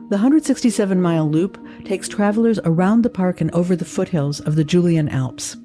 The 0.09 0.15
167 0.15 0.99
mile 0.99 1.29
loop 1.29 1.63
takes 1.85 2.09
travelers 2.09 2.59
around 2.65 3.03
the 3.03 3.11
park 3.11 3.41
and 3.41 3.51
over 3.51 3.75
the 3.75 3.85
foothills 3.85 4.39
of 4.39 4.55
the 4.55 4.63
Julian 4.63 5.07
Alps. 5.07 5.55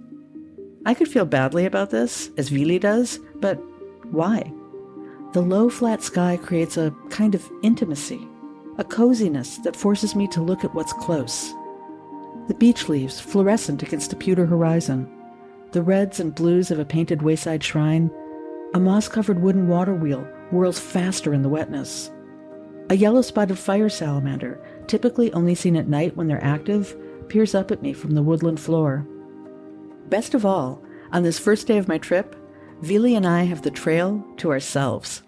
I 0.84 0.92
could 0.92 1.08
feel 1.08 1.24
badly 1.24 1.64
about 1.64 1.88
this, 1.88 2.28
as 2.36 2.50
Vili 2.50 2.78
does, 2.78 3.18
but 3.36 3.54
why? 4.10 4.52
The 5.32 5.40
low, 5.40 5.70
flat 5.70 6.02
sky 6.02 6.36
creates 6.36 6.76
a 6.76 6.94
kind 7.08 7.34
of 7.34 7.50
intimacy, 7.62 8.20
a 8.76 8.84
coziness 8.84 9.56
that 9.64 9.76
forces 9.76 10.14
me 10.14 10.28
to 10.28 10.42
look 10.42 10.62
at 10.62 10.74
what's 10.74 10.92
close. 10.92 11.50
The 12.48 12.56
beech 12.58 12.86
leaves, 12.86 13.18
fluorescent 13.18 13.82
against 13.82 14.10
the 14.10 14.16
pewter 14.16 14.44
horizon, 14.44 15.10
the 15.72 15.82
reds 15.82 16.20
and 16.20 16.34
blues 16.34 16.70
of 16.70 16.78
a 16.78 16.84
painted 16.84 17.22
wayside 17.22 17.64
shrine, 17.64 18.10
a 18.74 18.78
moss 18.78 19.08
covered 19.08 19.40
wooden 19.40 19.68
water 19.68 19.94
wheel 19.94 20.20
whirls 20.50 20.78
faster 20.78 21.32
in 21.32 21.40
the 21.40 21.48
wetness. 21.48 22.10
A 22.90 22.96
yellow 22.96 23.22
spotted 23.22 23.58
fire 23.58 23.88
salamander, 23.88 24.60
typically 24.86 25.32
only 25.32 25.54
seen 25.54 25.74
at 25.76 25.88
night 25.88 26.16
when 26.16 26.26
they're 26.26 26.44
active, 26.44 26.96
peers 27.28 27.54
up 27.54 27.70
at 27.70 27.80
me 27.80 27.94
from 27.94 28.10
the 28.10 28.22
woodland 28.22 28.60
floor. 28.60 29.06
Best 30.10 30.34
of 30.34 30.44
all, 30.44 30.82
on 31.10 31.22
this 31.22 31.38
first 31.38 31.66
day 31.66 31.78
of 31.78 31.88
my 31.88 31.96
trip, 31.96 32.36
Vili 32.82 33.14
and 33.14 33.26
I 33.26 33.44
have 33.44 33.62
the 33.62 33.70
trail 33.70 34.22
to 34.36 34.50
ourselves. 34.50 35.22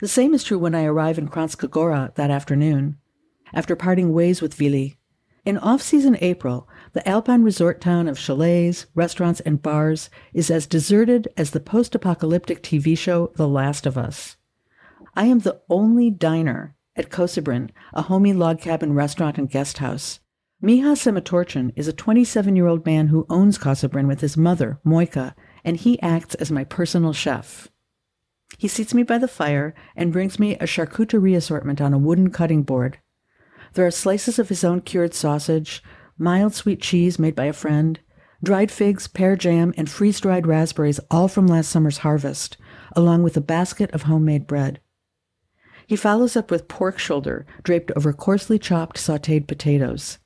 The 0.00 0.06
same 0.06 0.32
is 0.32 0.44
true 0.44 0.58
when 0.58 0.74
I 0.74 0.84
arrive 0.84 1.18
in 1.18 1.28
Kranjska 1.28 1.68
Gora 1.68 2.12
that 2.14 2.30
afternoon. 2.30 2.98
After 3.52 3.74
parting 3.74 4.12
ways 4.12 4.40
with 4.40 4.54
Vili, 4.54 4.96
in 5.44 5.58
off 5.58 5.82
season 5.82 6.16
April, 6.20 6.68
the 6.92 7.06
alpine 7.08 7.42
resort 7.42 7.80
town 7.80 8.06
of 8.06 8.18
chalets, 8.18 8.86
restaurants, 8.94 9.40
and 9.40 9.60
bars 9.60 10.08
is 10.32 10.50
as 10.50 10.66
deserted 10.66 11.28
as 11.36 11.50
the 11.50 11.60
post 11.60 11.94
apocalyptic 11.94 12.62
TV 12.62 12.96
show 12.96 13.32
The 13.34 13.48
Last 13.48 13.86
of 13.86 13.98
Us. 13.98 14.36
I 15.16 15.26
am 15.26 15.40
the 15.40 15.60
only 15.70 16.10
diner 16.10 16.74
at 16.96 17.10
Kosebrin, 17.10 17.70
a 17.92 18.02
homey 18.02 18.32
log 18.32 18.60
cabin 18.60 18.94
restaurant 18.94 19.38
and 19.38 19.48
guest 19.48 19.78
house. 19.78 20.18
Miha 20.60 20.96
Sematorchin 20.96 21.72
is 21.76 21.86
a 21.86 21.92
27 21.92 22.56
year 22.56 22.66
old 22.66 22.84
man 22.84 23.08
who 23.08 23.26
owns 23.30 23.56
Kosebrin 23.56 24.08
with 24.08 24.20
his 24.20 24.36
mother, 24.36 24.80
Moika, 24.84 25.34
and 25.64 25.76
he 25.76 26.00
acts 26.02 26.34
as 26.36 26.50
my 26.50 26.64
personal 26.64 27.12
chef. 27.12 27.68
He 28.58 28.66
seats 28.66 28.92
me 28.92 29.04
by 29.04 29.18
the 29.18 29.28
fire 29.28 29.74
and 29.94 30.12
brings 30.12 30.38
me 30.38 30.54
a 30.56 30.66
charcuterie 30.66 31.36
assortment 31.36 31.80
on 31.80 31.92
a 31.92 31.98
wooden 31.98 32.30
cutting 32.30 32.62
board. 32.62 32.98
There 33.74 33.86
are 33.86 33.92
slices 33.92 34.38
of 34.38 34.48
his 34.48 34.64
own 34.64 34.80
cured 34.80 35.14
sausage, 35.14 35.82
mild 36.18 36.54
sweet 36.54 36.80
cheese 36.80 37.18
made 37.18 37.36
by 37.36 37.44
a 37.44 37.52
friend, 37.52 38.00
dried 38.42 38.70
figs, 38.70 39.06
pear 39.06 39.36
jam, 39.36 39.74
and 39.76 39.88
freeze 39.88 40.20
dried 40.20 40.46
raspberries, 40.46 41.00
all 41.10 41.28
from 41.28 41.46
last 41.46 41.70
summer's 41.70 41.98
harvest, 41.98 42.56
along 42.96 43.22
with 43.22 43.36
a 43.36 43.40
basket 43.40 43.90
of 43.92 44.02
homemade 44.02 44.46
bread. 44.46 44.80
He 45.86 45.96
follows 45.96 46.36
up 46.36 46.50
with 46.50 46.68
pork 46.68 46.98
shoulder 46.98 47.46
draped 47.62 47.90
over 47.96 48.12
coarsely 48.12 48.58
chopped 48.58 48.96
sauteed 48.96 49.46
potatoes. 49.46 50.18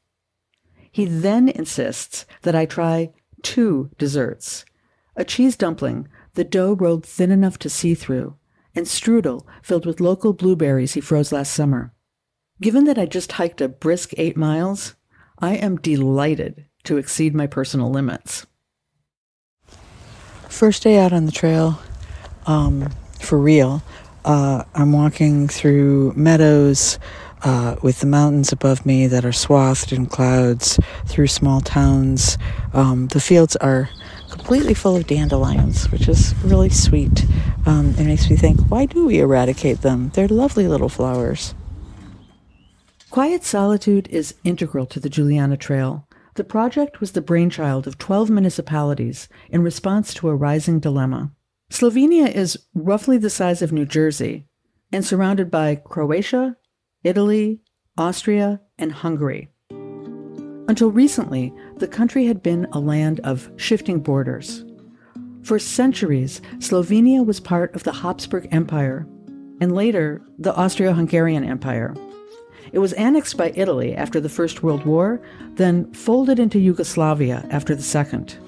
He 0.90 1.04
then 1.04 1.48
insists 1.48 2.26
that 2.42 2.54
I 2.54 2.66
try 2.66 3.10
two 3.42 3.90
desserts 3.98 4.64
a 5.16 5.24
cheese 5.24 5.56
dumpling, 5.56 6.06
the 6.34 6.44
dough 6.44 6.74
rolled 6.74 7.04
thin 7.04 7.32
enough 7.32 7.58
to 7.58 7.68
see 7.68 7.94
through, 7.96 8.36
and 8.72 8.86
strudel 8.86 9.44
filled 9.62 9.84
with 9.84 10.00
local 10.00 10.32
blueberries 10.32 10.94
he 10.94 11.00
froze 11.00 11.32
last 11.32 11.52
summer. 11.52 11.92
Given 12.60 12.84
that 12.84 12.98
I 12.98 13.06
just 13.06 13.32
hiked 13.32 13.60
a 13.60 13.68
brisk 13.68 14.12
eight 14.16 14.36
miles, 14.36 14.94
I 15.40 15.54
am 15.54 15.76
delighted 15.76 16.66
to 16.84 16.98
exceed 16.98 17.34
my 17.34 17.48
personal 17.48 17.90
limits. 17.90 18.46
First 20.48 20.84
day 20.84 20.98
out 20.98 21.12
on 21.12 21.26
the 21.26 21.32
trail, 21.32 21.80
um, 22.46 22.88
for 23.20 23.38
real. 23.38 23.82
Uh, 24.24 24.64
I'm 24.74 24.92
walking 24.92 25.48
through 25.48 26.12
meadows 26.14 26.98
uh, 27.42 27.76
with 27.82 28.00
the 28.00 28.06
mountains 28.06 28.52
above 28.52 28.84
me 28.84 29.06
that 29.06 29.24
are 29.24 29.32
swathed 29.32 29.92
in 29.92 30.06
clouds, 30.06 30.78
through 31.06 31.28
small 31.28 31.60
towns. 31.60 32.36
Um, 32.72 33.08
the 33.08 33.20
fields 33.20 33.56
are 33.56 33.88
completely 34.30 34.74
full 34.74 34.96
of 34.96 35.06
dandelions, 35.06 35.90
which 35.90 36.08
is 36.08 36.34
really 36.42 36.68
sweet. 36.68 37.24
Um, 37.66 37.94
it 37.98 38.04
makes 38.04 38.28
me 38.28 38.36
think, 38.36 38.60
why 38.68 38.86
do 38.86 39.06
we 39.06 39.20
eradicate 39.20 39.82
them? 39.82 40.10
They're 40.14 40.28
lovely 40.28 40.68
little 40.68 40.88
flowers. 40.88 41.54
Quiet 43.10 43.44
solitude 43.44 44.08
is 44.08 44.34
integral 44.44 44.86
to 44.86 45.00
the 45.00 45.08
Juliana 45.08 45.56
Trail. 45.56 46.06
The 46.34 46.44
project 46.44 47.00
was 47.00 47.12
the 47.12 47.22
brainchild 47.22 47.86
of 47.86 47.98
12 47.98 48.30
municipalities 48.30 49.28
in 49.50 49.62
response 49.62 50.12
to 50.14 50.28
a 50.28 50.36
rising 50.36 50.78
dilemma. 50.78 51.32
Slovenia 51.70 52.34
is 52.34 52.58
roughly 52.74 53.18
the 53.18 53.30
size 53.30 53.60
of 53.60 53.72
New 53.72 53.84
Jersey 53.84 54.46
and 54.90 55.04
surrounded 55.04 55.50
by 55.50 55.74
Croatia, 55.76 56.56
Italy, 57.04 57.60
Austria, 57.98 58.62
and 58.78 58.90
Hungary. 58.90 59.48
Until 60.66 60.90
recently, 60.90 61.52
the 61.76 61.86
country 61.86 62.26
had 62.26 62.42
been 62.42 62.66
a 62.72 62.80
land 62.80 63.20
of 63.20 63.50
shifting 63.56 64.00
borders. 64.00 64.64
For 65.42 65.58
centuries, 65.58 66.40
Slovenia 66.58 67.24
was 67.24 67.38
part 67.38 67.74
of 67.74 67.84
the 67.84 67.92
Habsburg 67.92 68.48
Empire, 68.50 69.06
and 69.60 69.74
later, 69.74 70.22
the 70.38 70.54
Austro 70.54 70.92
Hungarian 70.92 71.44
Empire. 71.44 71.94
It 72.72 72.78
was 72.78 72.92
annexed 72.94 73.36
by 73.36 73.52
Italy 73.54 73.94
after 73.94 74.20
the 74.20 74.28
First 74.28 74.62
World 74.62 74.84
War, 74.86 75.20
then 75.54 75.92
folded 75.92 76.38
into 76.38 76.58
Yugoslavia 76.58 77.46
after 77.50 77.74
the 77.74 77.82
Second. 77.82 78.38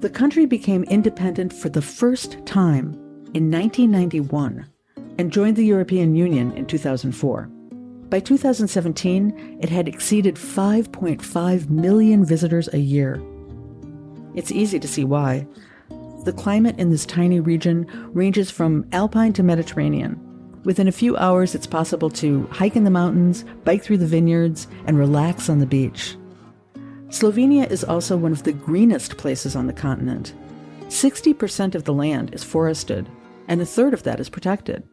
The 0.00 0.10
country 0.10 0.46
became 0.46 0.84
independent 0.84 1.52
for 1.52 1.68
the 1.68 1.82
first 1.82 2.44
time 2.46 2.94
in 3.34 3.50
1991 3.50 4.66
and 5.18 5.32
joined 5.32 5.56
the 5.56 5.64
European 5.64 6.14
Union 6.14 6.52
in 6.52 6.66
2004. 6.66 7.46
By 8.08 8.20
2017, 8.20 9.58
it 9.60 9.68
had 9.68 9.88
exceeded 9.88 10.34
5.5 10.34 11.70
million 11.70 12.24
visitors 12.24 12.68
a 12.72 12.78
year. 12.78 13.22
It's 14.34 14.50
easy 14.50 14.80
to 14.80 14.88
see 14.88 15.04
why. 15.04 15.46
The 16.24 16.32
climate 16.32 16.78
in 16.78 16.90
this 16.90 17.06
tiny 17.06 17.40
region 17.40 17.86
ranges 18.12 18.50
from 18.50 18.86
alpine 18.92 19.32
to 19.34 19.42
Mediterranean, 19.42 20.18
Within 20.64 20.88
a 20.88 20.92
few 20.92 21.16
hours, 21.16 21.54
it's 21.54 21.66
possible 21.66 22.10
to 22.10 22.46
hike 22.50 22.76
in 22.76 22.84
the 22.84 22.90
mountains, 22.90 23.44
bike 23.64 23.82
through 23.82 23.96
the 23.96 24.06
vineyards, 24.06 24.68
and 24.84 24.98
relax 24.98 25.48
on 25.48 25.58
the 25.58 25.66
beach. 25.66 26.16
Slovenia 27.10 27.68
is 27.68 27.82
also 27.82 28.16
one 28.16 28.30
of 28.30 28.44
the 28.44 28.52
greenest 28.52 29.16
places 29.16 29.56
on 29.56 29.66
the 29.66 29.72
continent. 29.72 30.32
60% 30.86 31.74
of 31.74 31.82
the 31.82 31.92
land 31.92 32.32
is 32.32 32.44
forested, 32.44 33.08
and 33.48 33.60
a 33.60 33.66
third 33.66 33.92
of 33.92 34.04
that 34.04 34.20
is 34.20 34.28
protected. 34.28 34.84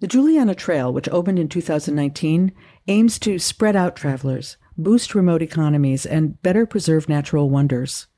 The 0.00 0.08
Juliana 0.08 0.56
Trail, 0.56 0.92
which 0.92 1.08
opened 1.10 1.38
in 1.38 1.48
2019, 1.48 2.52
aims 2.88 3.20
to 3.20 3.38
spread 3.38 3.76
out 3.76 3.94
travelers, 3.94 4.56
boost 4.76 5.14
remote 5.14 5.42
economies, 5.42 6.04
and 6.04 6.42
better 6.42 6.66
preserve 6.66 7.08
natural 7.08 7.48
wonders. 7.48 8.08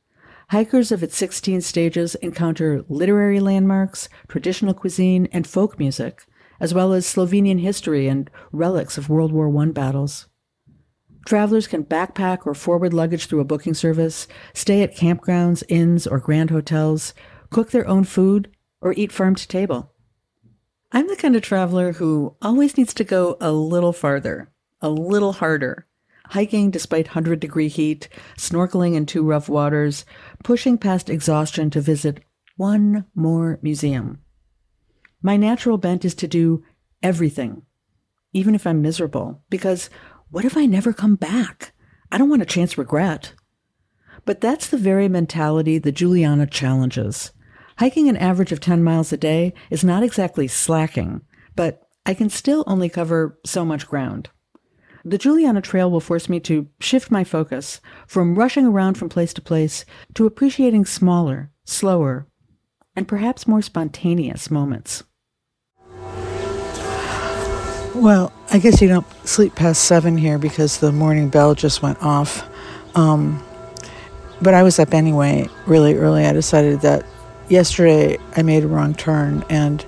Hikers 0.49 0.91
of 0.91 1.03
its 1.03 1.17
16 1.17 1.61
stages 1.61 2.15
encounter 2.17 2.85
literary 2.89 3.41
landmarks, 3.41 4.09
traditional 4.29 4.73
cuisine, 4.73 5.29
and 5.31 5.47
folk 5.47 5.79
music, 5.79 6.25
as 6.59 6.73
well 6.73 6.95
as 6.95 7.05
Slovenian 7.05 7.61
history 7.61 8.09
and 8.09 8.31
relics 8.51 8.97
of 8.97 9.11
World 9.11 9.33
War 9.33 9.55
I 9.61 9.67
battles. 9.67 10.27
Travelers 11.25 11.67
can 11.67 11.85
backpack 11.85 12.47
or 12.47 12.55
forward 12.55 12.93
luggage 12.93 13.27
through 13.27 13.41
a 13.41 13.45
booking 13.45 13.75
service, 13.75 14.27
stay 14.55 14.83
at 14.83 14.97
campgrounds, 14.97 15.63
inns, 15.69 16.07
or 16.07 16.19
grand 16.19 16.51
hotels, 16.51 17.15
cook 17.51 17.71
their 17.71 17.87
own 17.87 18.05
food, 18.05 18.51
or 18.81 18.93
eat 18.97 19.13
farm 19.13 19.35
to 19.37 19.47
table. 19.47 19.93
I'm 20.91 21.09
the 21.09 21.17
kind 21.17 21.37
of 21.37 21.43
traveler 21.43 21.93
who 21.93 22.37
always 22.43 22.77
needs 22.77 22.93
to 22.95 23.05
go 23.05 23.37
a 23.41 23.53
little 23.53 23.93
farther, 23.93 24.51
a 24.81 24.91
little 24.91 25.35
harder, 25.35 25.87
hiking 26.27 26.71
despite 26.71 27.09
100 27.09 27.41
degree 27.41 27.69
heat, 27.69 28.09
snorkeling 28.37 28.95
in 28.95 29.07
too 29.07 29.23
rough 29.23 29.49
waters, 29.49 30.05
pushing 30.43 30.77
past 30.77 31.09
exhaustion 31.09 31.71
to 31.71 31.81
visit 31.81 32.21
one 32.57 33.07
more 33.15 33.59
museum. 33.63 34.21
My 35.23 35.37
natural 35.37 35.79
bent 35.79 36.05
is 36.05 36.15
to 36.17 36.29
do 36.29 36.65
everything, 37.03 37.63
even 38.33 38.55
if 38.55 38.67
I'm 38.67 38.83
miserable, 38.83 39.43
because 39.51 39.89
what 40.33 40.47
if 40.47 40.57
I 40.57 40.65
never 40.65 40.95
come 40.95 41.15
back? 41.15 41.73
I 42.11 42.17
don't 42.17 42.31
want 42.31 42.41
to 42.41 42.47
chance 42.47 42.79
regret. 42.79 43.35
But 44.25 44.41
that's 44.41 44.67
the 44.67 44.79
very 44.79 45.07
mentality 45.07 45.79
the 45.79 45.93
Juliana 45.93 46.47
challenges. 46.47 47.33
Hiking 47.79 48.09
an 48.09 48.17
average 48.17 48.51
of 48.51 48.59
10 48.59 48.83
miles 48.83 49.13
a 49.13 49.19
day 49.19 49.53
is 49.71 49.85
not 49.85 50.03
exactly 50.03 50.49
slacking, 50.49 51.21
but 51.55 51.83
I 52.07 52.15
can 52.15 52.31
still 52.31 52.65
only 52.67 52.89
cover 52.89 53.39
so 53.45 53.63
much 53.63 53.87
ground. 53.87 54.31
The 55.05 55.19
Juliana 55.19 55.61
Trail 55.61 55.91
will 55.91 56.01
force 56.01 56.31
me 56.31 56.41
to 56.41 56.67
shift 56.81 57.11
my 57.11 57.25
focus 57.25 57.83
from 58.07 58.35
rushing 58.35 58.67
around 58.67 58.95
from 58.95 59.11
place 59.11 59.35
to 59.35 59.43
place 59.43 59.85
to 60.15 60.25
appreciating 60.25 60.87
smaller, 60.87 61.51
slower, 61.65 62.27
and 62.97 63.07
perhaps 63.07 63.47
more 63.47 63.61
spontaneous 63.61 64.51
moments. 64.51 65.03
Well, 67.95 68.33
I 68.53 68.59
guess 68.59 68.83
you 68.83 68.89
don't 68.89 69.07
sleep 69.27 69.55
past 69.55 69.85
seven 69.85 70.19
here 70.19 70.37
because 70.37 70.79
the 70.79 70.93
morning 70.93 71.31
bell 71.31 71.55
just 71.55 71.81
went 71.81 72.03
off. 72.03 72.47
Um, 72.95 73.43
but 74.43 74.53
I 74.53 74.63
was 74.63 74.79
up 74.79 74.93
anyway, 74.93 75.49
really 75.67 75.95
early. 75.95 76.27
I 76.27 76.35
decided 76.35 76.83
that 76.83 77.07
yesterday 77.49 78.19
I 78.37 78.43
made 78.43 78.63
a 78.63 78.69
wrong 78.69 78.93
turn 78.93 79.43
and 79.49 79.83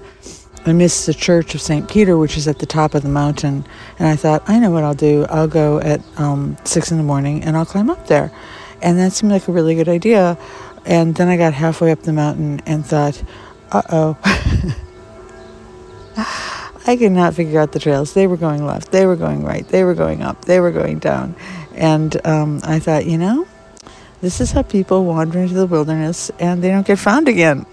I 0.65 0.73
missed 0.73 1.05
the 1.05 1.13
church 1.13 1.55
of 1.55 1.61
St. 1.61 1.91
Peter, 1.91 2.17
which 2.17 2.39
is 2.39 2.49
at 2.49 2.59
the 2.59 2.65
top 2.65 2.95
of 2.95 3.03
the 3.03 3.11
mountain. 3.11 3.67
And 3.99 4.09
I 4.09 4.17
thought, 4.17 4.43
I 4.49 4.59
know 4.59 4.71
what 4.71 4.83
I'll 4.83 4.95
do. 4.95 5.27
I'll 5.29 5.47
go 5.47 5.79
at 5.81 6.01
um, 6.17 6.57
six 6.65 6.91
in 6.91 6.97
the 6.97 7.05
morning 7.05 7.45
and 7.45 7.59
I'll 7.59 7.67
climb 7.67 7.91
up 7.91 8.07
there. 8.07 8.33
And 8.81 8.99
that 8.99 9.13
seemed 9.13 9.31
like 9.31 9.47
a 9.47 9.53
really 9.53 9.75
good 9.75 9.91
idea. 9.91 10.39
And 10.87 11.15
then 11.17 11.29
I 11.29 11.37
got 11.37 11.53
halfway 11.53 11.93
up 11.93 12.01
the 12.01 12.15
mountain 12.15 12.63
and 12.65 12.87
thought, 12.87 13.23
uh 13.73 13.83
oh. 13.91 14.81
I 16.87 16.97
could 16.97 17.13
not 17.13 17.35
figure 17.35 17.61
out 17.61 17.73
the 17.73 17.79
trails. 17.79 18.15
They 18.15 18.27
were 18.27 18.37
going 18.37 18.65
left, 18.67 18.93
they 18.93 19.07
were 19.07 19.17
going 19.17 19.45
right, 19.45 19.67
they 19.69 19.85
were 19.85 19.95
going 19.95 20.23
up, 20.23 20.45
they 20.45 20.61
were 20.61 20.71
going 20.73 20.99
down. 20.99 21.35
And 21.75 22.25
um, 22.27 22.61
I 22.65 22.79
thought, 22.79 23.07
you 23.07 23.19
know, 23.19 23.47
This 24.21 24.41
is 24.41 24.53
how 24.53 24.63
people 24.63 25.05
wander 25.05 25.39
into 25.41 25.53
the 25.53 25.67
wilderness 25.67 26.31
and 26.39 26.63
they 26.63 26.71
don't 26.71 26.87
get 26.87 26.99
found 26.99 27.29
again. 27.29 27.67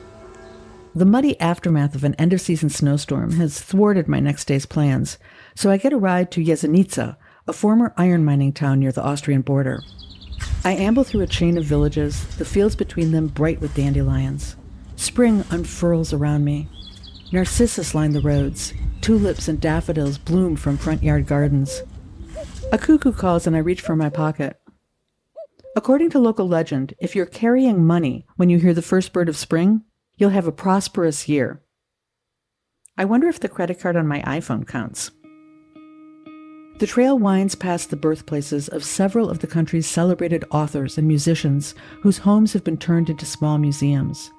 The 0.94 1.06
muddy 1.06 1.40
aftermath 1.40 1.96
of 1.96 2.04
an 2.04 2.14
end 2.16 2.34
of 2.34 2.42
season 2.42 2.70
snowstorm 2.70 3.32
has 3.38 3.62
thwarted 3.62 4.10
my 4.10 4.20
next 4.20 4.46
day's 4.46 4.66
plans, 4.66 5.18
so 5.56 5.72
I 5.72 5.78
get 5.78 5.94
a 5.94 5.98
ride 5.98 6.30
to 6.32 6.44
Jesenice, 6.44 7.16
a 7.48 7.54
former 7.54 7.94
iron 7.96 8.26
mining 8.26 8.52
town 8.52 8.82
near 8.82 8.92
the 8.92 9.02
Austrian 9.02 9.42
border. 9.42 9.82
I 10.66 10.74
amble 10.74 11.06
through 11.06 11.22
a 11.22 11.28
chain 11.28 11.58
of 11.58 11.64
villages, 11.64 12.26
the 12.36 12.44
fields 12.44 12.76
between 12.76 13.14
them 13.14 13.28
bright 13.28 13.62
with 13.62 13.74
dandelions. 13.76 14.58
Spring 14.98 15.46
unfurls 15.52 16.12
around 16.12 16.44
me. 16.44 16.68
Narcissus 17.32 17.96
line 17.96 18.12
the 18.12 18.20
roads. 18.20 18.74
Tulips 19.02 19.48
and 19.48 19.60
daffodils 19.60 20.20
bloom 20.20 20.56
from 20.56 20.78
front 20.78 21.02
yard 21.02 21.26
gardens. 21.26 21.82
A 22.72 22.78
cuckoo 22.78 23.12
calls 23.12 23.48
and 23.48 23.56
I 23.56 23.60
reach 23.60 23.82
for 23.82 23.96
my 23.96 24.10
pocket. 24.10 24.62
According 25.76 26.12
to 26.12 26.20
local 26.20 26.48
legend, 26.48 26.94
if 27.00 27.16
you're 27.16 27.26
carrying 27.26 27.84
money 27.84 28.26
when 28.36 28.50
you 28.50 28.60
hear 28.60 28.74
the 28.74 28.82
first 28.82 29.12
bird 29.12 29.28
of 29.28 29.36
spring, 29.36 29.82
you'll 30.18 30.30
have 30.30 30.48
a 30.48 30.52
prosperous 30.52 31.28
year. 31.28 31.64
I 32.96 33.06
wonder 33.06 33.28
if 33.28 33.40
the 33.40 33.50
credit 33.50 33.80
card 33.80 33.96
on 33.96 34.08
my 34.08 34.22
iPhone 34.22 34.68
counts. 34.68 35.10
The 36.78 36.88
trail 36.88 37.18
winds 37.18 37.56
past 37.56 37.90
the 37.90 37.96
birthplaces 37.96 38.68
of 38.68 38.84
several 38.84 39.30
of 39.30 39.40
the 39.40 39.48
country's 39.48 39.88
celebrated 39.88 40.46
authors 40.52 40.98
and 40.98 41.08
musicians 41.08 41.74
whose 42.02 42.20
homes 42.20 42.54
have 42.54 42.64
been 42.64 42.78
turned 42.78 43.10
into 43.10 43.26
small 43.26 43.58
museums. 43.58 44.32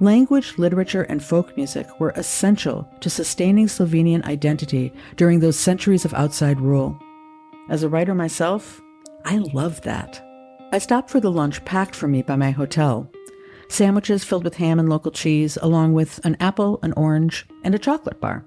Language, 0.00 0.58
literature, 0.58 1.04
and 1.04 1.24
folk 1.24 1.56
music 1.56 1.86
were 1.98 2.12
essential 2.16 2.86
to 3.00 3.08
sustaining 3.08 3.66
Slovenian 3.66 4.22
identity 4.24 4.92
during 5.16 5.40
those 5.40 5.58
centuries 5.58 6.04
of 6.04 6.12
outside 6.12 6.60
rule. 6.60 6.98
As 7.70 7.82
a 7.82 7.88
writer 7.88 8.14
myself, 8.14 8.82
I 9.24 9.38
love 9.38 9.80
that. 9.82 10.22
I 10.70 10.78
stopped 10.78 11.08
for 11.08 11.18
the 11.18 11.32
lunch 11.32 11.64
packed 11.64 11.94
for 11.94 12.08
me 12.08 12.20
by 12.20 12.36
my 12.36 12.50
hotel. 12.50 13.10
Sandwiches 13.68 14.22
filled 14.22 14.44
with 14.44 14.56
ham 14.56 14.78
and 14.78 14.88
local 14.88 15.10
cheese, 15.10 15.56
along 15.62 15.94
with 15.94 16.20
an 16.24 16.36
apple, 16.40 16.78
an 16.82 16.92
orange, 16.92 17.46
and 17.64 17.74
a 17.74 17.78
chocolate 17.78 18.20
bar. 18.20 18.44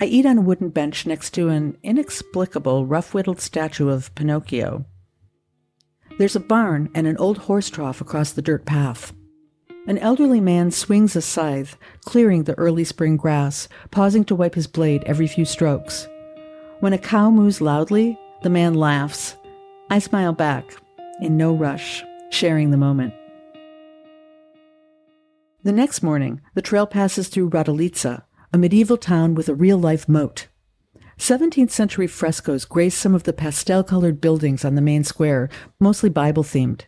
I 0.00 0.04
eat 0.04 0.26
on 0.26 0.38
a 0.38 0.42
wooden 0.42 0.68
bench 0.68 1.06
next 1.06 1.30
to 1.30 1.48
an 1.48 1.76
inexplicable, 1.82 2.86
rough 2.86 3.14
whittled 3.14 3.40
statue 3.40 3.88
of 3.88 4.14
Pinocchio. 4.14 4.84
There's 6.18 6.36
a 6.36 6.40
barn 6.40 6.88
and 6.94 7.08
an 7.08 7.16
old 7.16 7.38
horse 7.38 7.68
trough 7.68 8.00
across 8.00 8.30
the 8.30 8.42
dirt 8.42 8.64
path. 8.64 9.12
An 9.84 9.98
elderly 9.98 10.40
man 10.40 10.70
swings 10.70 11.16
a 11.16 11.20
scythe, 11.22 11.76
clearing 12.04 12.44
the 12.44 12.56
early 12.56 12.84
spring 12.84 13.16
grass, 13.16 13.68
pausing 13.90 14.24
to 14.26 14.34
wipe 14.36 14.54
his 14.54 14.68
blade 14.68 15.02
every 15.06 15.26
few 15.26 15.44
strokes. 15.44 16.06
When 16.78 16.92
a 16.92 16.98
cow 16.98 17.30
moos 17.30 17.60
loudly, 17.60 18.16
the 18.42 18.50
man 18.50 18.74
laughs. 18.74 19.36
I 19.90 19.98
smile 19.98 20.34
back, 20.34 20.76
in 21.20 21.36
no 21.36 21.52
rush, 21.52 22.04
sharing 22.30 22.70
the 22.70 22.76
moment. 22.76 23.12
The 25.64 25.72
next 25.72 26.00
morning, 26.00 26.40
the 26.54 26.62
trail 26.62 26.86
passes 26.86 27.28
through 27.28 27.50
Radovljica, 27.50 28.22
a 28.52 28.58
medieval 28.58 28.96
town 28.96 29.34
with 29.34 29.48
a 29.48 29.54
real 29.54 29.78
life 29.78 30.08
moat. 30.08 30.46
17th 31.18 31.70
century 31.70 32.06
frescoes 32.06 32.64
grace 32.64 32.94
some 32.94 33.16
of 33.16 33.24
the 33.24 33.32
pastel 33.32 33.82
colored 33.82 34.20
buildings 34.20 34.64
on 34.64 34.76
the 34.76 34.80
main 34.80 35.02
square, 35.02 35.48
mostly 35.80 36.08
Bible 36.08 36.44
themed. 36.44 36.82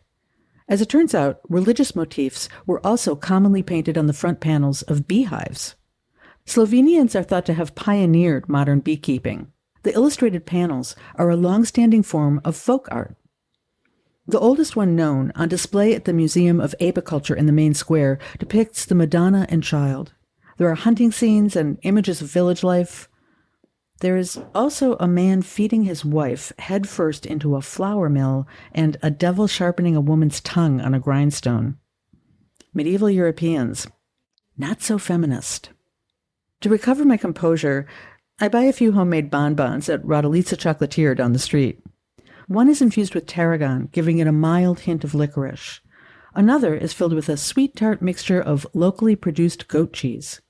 As 0.68 0.80
it 0.80 0.88
turns 0.88 1.14
out, 1.14 1.40
religious 1.49 1.94
motifs 1.94 2.49
were 2.66 2.85
also 2.87 3.14
commonly 3.14 3.62
painted 3.62 3.99
on 3.99 4.06
the 4.06 4.12
front 4.12 4.40
panels 4.40 4.83
of 4.83 5.06
beehives. 5.06 5.75
Slovenians 6.47 7.14
are 7.14 7.23
thought 7.23 7.47
to 7.47 7.54
have 7.54 7.75
pioneered 7.75 8.49
modern 8.49 8.80
beekeeping. 8.80 9.52
The 9.83 9.94
illustrated 9.94 10.47
panels 10.47 10.97
are 11.16 11.28
a 11.28 11.37
long 11.37 11.64
standing 11.64 12.02
form 12.02 12.40
of 12.44 12.56
folk 12.56 12.88
art. 12.90 13.16
The 14.26 14.40
oldest 14.40 14.75
one 14.75 14.97
known, 14.97 15.33
on 15.35 15.49
display 15.49 15.94
at 15.94 16.06
the 16.06 16.14
Museum 16.14 16.59
of 16.59 16.75
Apiculture 16.80 17.37
in 17.37 17.44
the 17.44 17.52
main 17.52 17.75
square, 17.75 18.18
depicts 18.38 18.87
the 18.87 18.94
Madonna 18.94 19.47
and 19.50 19.62
Child. 19.62 20.14
There 20.56 20.71
are 20.71 20.75
hunting 20.75 21.12
scenes 21.12 21.56
and 21.56 21.78
images 21.83 22.23
of 22.23 22.30
village 22.30 22.62
life. 22.62 23.09
There 24.01 24.17
is 24.17 24.39
also 24.55 24.97
a 24.97 25.07
man 25.07 25.43
feeding 25.43 25.85
his 25.85 26.05
wife 26.05 26.53
headfirst 26.59 27.27
into 27.27 27.57
a 27.57 27.62
flour 27.62 28.09
mill 28.09 28.47
and 28.73 28.97
a 29.03 29.11
devil 29.11 29.47
sharpening 29.47 29.97
a 29.97 30.01
woman's 30.01 30.40
tongue 30.40 30.81
on 30.81 30.95
a 30.95 31.01
grindstone. 31.01 31.79
Medieval 32.75 33.09
Europeans, 33.09 33.87
not 34.59 34.83
so 34.83 34.99
feminist. 34.99 35.71
To 36.61 36.68
recover 36.68 37.05
my 37.05 37.16
composure, 37.16 37.87
I 38.40 38.49
buy 38.49 38.62
a 38.62 38.73
few 38.73 38.92
homemade 38.92 39.31
bonbons 39.31 39.88
at 39.88 40.03
Radovljica 40.03 40.57
Chocolatier 40.57 41.16
down 41.16 41.33
the 41.33 41.38
street. 41.38 41.81
One 42.49 42.68
is 42.68 42.83
infused 42.83 43.14
with 43.14 43.27
tarragon, 43.27 43.90
giving 43.92 44.18
it 44.18 44.27
a 44.27 44.33
mild 44.33 44.81
hint 44.81 45.05
of 45.05 45.14
licorice. 45.14 45.81
Another 46.35 46.75
is 46.75 46.92
filled 46.92 47.12
with 47.12 47.29
a 47.29 47.37
sweet 47.37 47.77
tart 47.77 48.03
mixture 48.03 48.40
of 48.40 48.66
locally 48.75 49.14
produced 49.14 49.68
goat 49.68 49.92
cheese. 49.92 50.40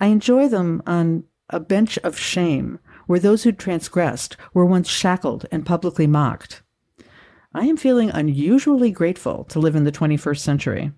I 0.00 0.06
enjoy 0.06 0.48
them 0.48 0.82
on 0.86 1.24
a 1.50 1.60
bench 1.60 1.98
of 1.98 2.18
shame, 2.18 2.78
where 3.06 3.18
those 3.18 3.42
who 3.42 3.52
transgressed 3.52 4.36
were 4.52 4.66
once 4.66 4.88
shackled 4.88 5.46
and 5.50 5.64
publicly 5.64 6.06
mocked. 6.06 6.62
I 7.54 7.64
am 7.64 7.76
feeling 7.76 8.10
unusually 8.10 8.90
grateful 8.90 9.44
to 9.44 9.58
live 9.58 9.74
in 9.74 9.84
the 9.84 9.92
21st 9.92 10.38
century. 10.38 10.92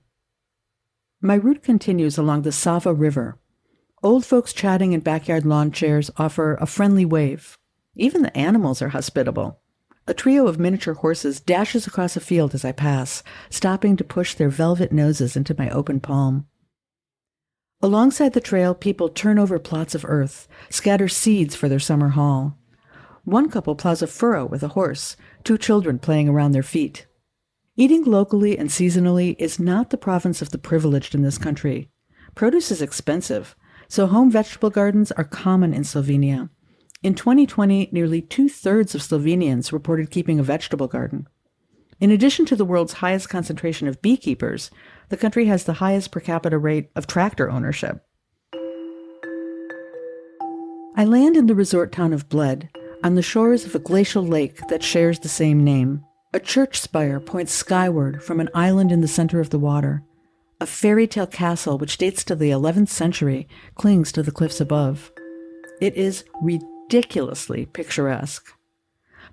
My 1.20 1.34
route 1.34 1.62
continues 1.62 2.18
along 2.18 2.42
the 2.42 2.52
Sava 2.52 2.92
River. 2.92 3.38
Old 4.02 4.24
folks 4.24 4.52
chatting 4.52 4.92
in 4.92 5.00
backyard 5.00 5.46
lawn 5.46 5.70
chairs 5.70 6.10
offer 6.16 6.54
a 6.54 6.66
friendly 6.66 7.04
wave. 7.04 7.56
Even 7.94 8.22
the 8.22 8.36
animals 8.36 8.82
are 8.82 8.88
hospitable. 8.88 9.60
A 10.06 10.14
trio 10.14 10.48
of 10.48 10.58
miniature 10.58 10.94
horses 10.94 11.38
dashes 11.38 11.86
across 11.86 12.16
a 12.16 12.20
field 12.20 12.54
as 12.54 12.64
I 12.64 12.72
pass, 12.72 13.22
stopping 13.48 13.96
to 13.96 14.04
push 14.04 14.34
their 14.34 14.48
velvet 14.48 14.90
noses 14.90 15.36
into 15.36 15.54
my 15.56 15.70
open 15.70 16.00
palm. 16.00 16.46
Alongside 17.82 18.34
the 18.34 18.42
trail, 18.42 18.74
people 18.74 19.08
turn 19.08 19.38
over 19.38 19.58
plots 19.58 19.94
of 19.94 20.04
earth, 20.06 20.46
scatter 20.68 21.08
seeds 21.08 21.56
for 21.56 21.66
their 21.66 21.78
summer 21.78 22.10
haul. 22.10 22.58
One 23.24 23.48
couple 23.48 23.74
plows 23.74 24.02
a 24.02 24.06
furrow 24.06 24.44
with 24.44 24.62
a 24.62 24.68
horse, 24.68 25.16
two 25.44 25.56
children 25.56 25.98
playing 25.98 26.28
around 26.28 26.52
their 26.52 26.62
feet. 26.62 27.06
Eating 27.76 28.04
locally 28.04 28.58
and 28.58 28.68
seasonally 28.68 29.34
is 29.38 29.58
not 29.58 29.88
the 29.88 29.96
province 29.96 30.42
of 30.42 30.50
the 30.50 30.58
privileged 30.58 31.14
in 31.14 31.22
this 31.22 31.38
country. 31.38 31.88
Produce 32.34 32.70
is 32.70 32.82
expensive, 32.82 33.56
so 33.88 34.06
home 34.06 34.30
vegetable 34.30 34.68
gardens 34.68 35.10
are 35.12 35.24
common 35.24 35.72
in 35.72 35.82
Slovenia. 35.82 36.50
In 37.02 37.14
2020, 37.14 37.88
nearly 37.92 38.20
two 38.20 38.50
thirds 38.50 38.94
of 38.94 39.00
Slovenians 39.00 39.72
reported 39.72 40.10
keeping 40.10 40.38
a 40.38 40.42
vegetable 40.42 40.86
garden. 40.86 41.26
In 41.98 42.10
addition 42.10 42.46
to 42.46 42.56
the 42.56 42.64
world's 42.64 42.94
highest 42.94 43.28
concentration 43.28 43.86
of 43.86 44.00
beekeepers, 44.00 44.70
the 45.10 45.16
country 45.16 45.44
has 45.46 45.64
the 45.64 45.74
highest 45.74 46.10
per 46.10 46.20
capita 46.20 46.56
rate 46.56 46.90
of 46.96 47.06
tractor 47.06 47.50
ownership. 47.50 48.04
I 50.96 51.04
land 51.04 51.36
in 51.36 51.46
the 51.46 51.54
resort 51.54 51.92
town 51.92 52.12
of 52.12 52.28
Bled, 52.28 52.70
on 53.02 53.14
the 53.14 53.22
shores 53.22 53.64
of 53.64 53.74
a 53.74 53.78
glacial 53.78 54.22
lake 54.22 54.60
that 54.68 54.82
shares 54.82 55.18
the 55.18 55.28
same 55.28 55.64
name. 55.64 56.04
A 56.32 56.40
church 56.40 56.78
spire 56.78 57.18
points 57.18 57.52
skyward 57.52 58.22
from 58.22 58.40
an 58.40 58.50
island 58.54 58.92
in 58.92 59.00
the 59.00 59.08
center 59.08 59.40
of 59.40 59.50
the 59.50 59.58
water. 59.58 60.02
A 60.60 60.66
fairy 60.66 61.06
tale 61.06 61.26
castle 61.26 61.78
which 61.78 61.96
dates 61.96 62.22
to 62.24 62.36
the 62.36 62.50
11th 62.50 62.88
century 62.88 63.48
clings 63.74 64.12
to 64.12 64.22
the 64.22 64.30
cliffs 64.30 64.60
above. 64.60 65.10
It 65.80 65.94
is 65.96 66.24
ridiculously 66.42 67.66
picturesque. 67.66 68.52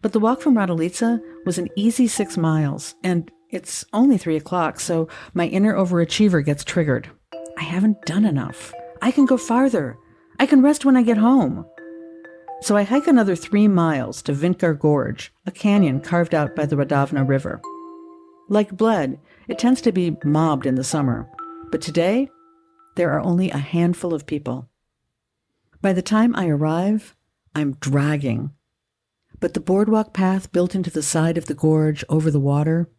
But 0.01 0.13
the 0.13 0.19
walk 0.19 0.41
from 0.41 0.55
Radovljica 0.55 1.19
was 1.45 1.57
an 1.57 1.67
easy 1.75 2.07
six 2.07 2.37
miles, 2.37 2.95
and 3.03 3.29
it's 3.49 3.85
only 3.93 4.17
three 4.17 4.35
o'clock, 4.35 4.79
so 4.79 5.07
my 5.33 5.47
inner 5.47 5.73
overachiever 5.73 6.43
gets 6.43 6.63
triggered. 6.63 7.09
I 7.57 7.63
haven't 7.63 8.05
done 8.05 8.25
enough. 8.25 8.73
I 9.01 9.11
can 9.11 9.25
go 9.25 9.37
farther. 9.37 9.97
I 10.39 10.45
can 10.45 10.61
rest 10.61 10.83
when 10.83 10.97
I 10.97 11.03
get 11.03 11.17
home. 11.17 11.65
So 12.61 12.75
I 12.75 12.83
hike 12.83 13.07
another 13.07 13.35
three 13.35 13.67
miles 13.67 14.21
to 14.23 14.33
Vintgar 14.33 14.77
Gorge, 14.77 15.31
a 15.45 15.51
canyon 15.51 16.01
carved 16.01 16.35
out 16.35 16.55
by 16.55 16.65
the 16.65 16.75
Radovna 16.75 17.27
River. 17.27 17.61
Like 18.49 18.75
Bled, 18.75 19.19
it 19.47 19.59
tends 19.59 19.79
to 19.81 19.91
be 19.91 20.17
mobbed 20.23 20.65
in 20.65 20.75
the 20.75 20.83
summer, 20.83 21.29
but 21.71 21.81
today 21.81 22.29
there 22.95 23.11
are 23.11 23.21
only 23.21 23.49
a 23.51 23.57
handful 23.57 24.13
of 24.13 24.25
people. 24.25 24.69
By 25.81 25.93
the 25.93 26.01
time 26.01 26.35
I 26.35 26.47
arrive, 26.47 27.15
I'm 27.55 27.73
dragging. 27.79 28.51
But 29.39 29.53
the 29.53 29.59
boardwalk 29.59 30.13
path 30.13 30.51
built 30.51 30.73
into 30.73 30.89
the 30.89 31.03
side 31.03 31.37
of 31.37 31.45
the 31.45 31.53
gorge 31.53 32.03
over 32.09 32.31
the 32.31 32.39
water 32.39 32.89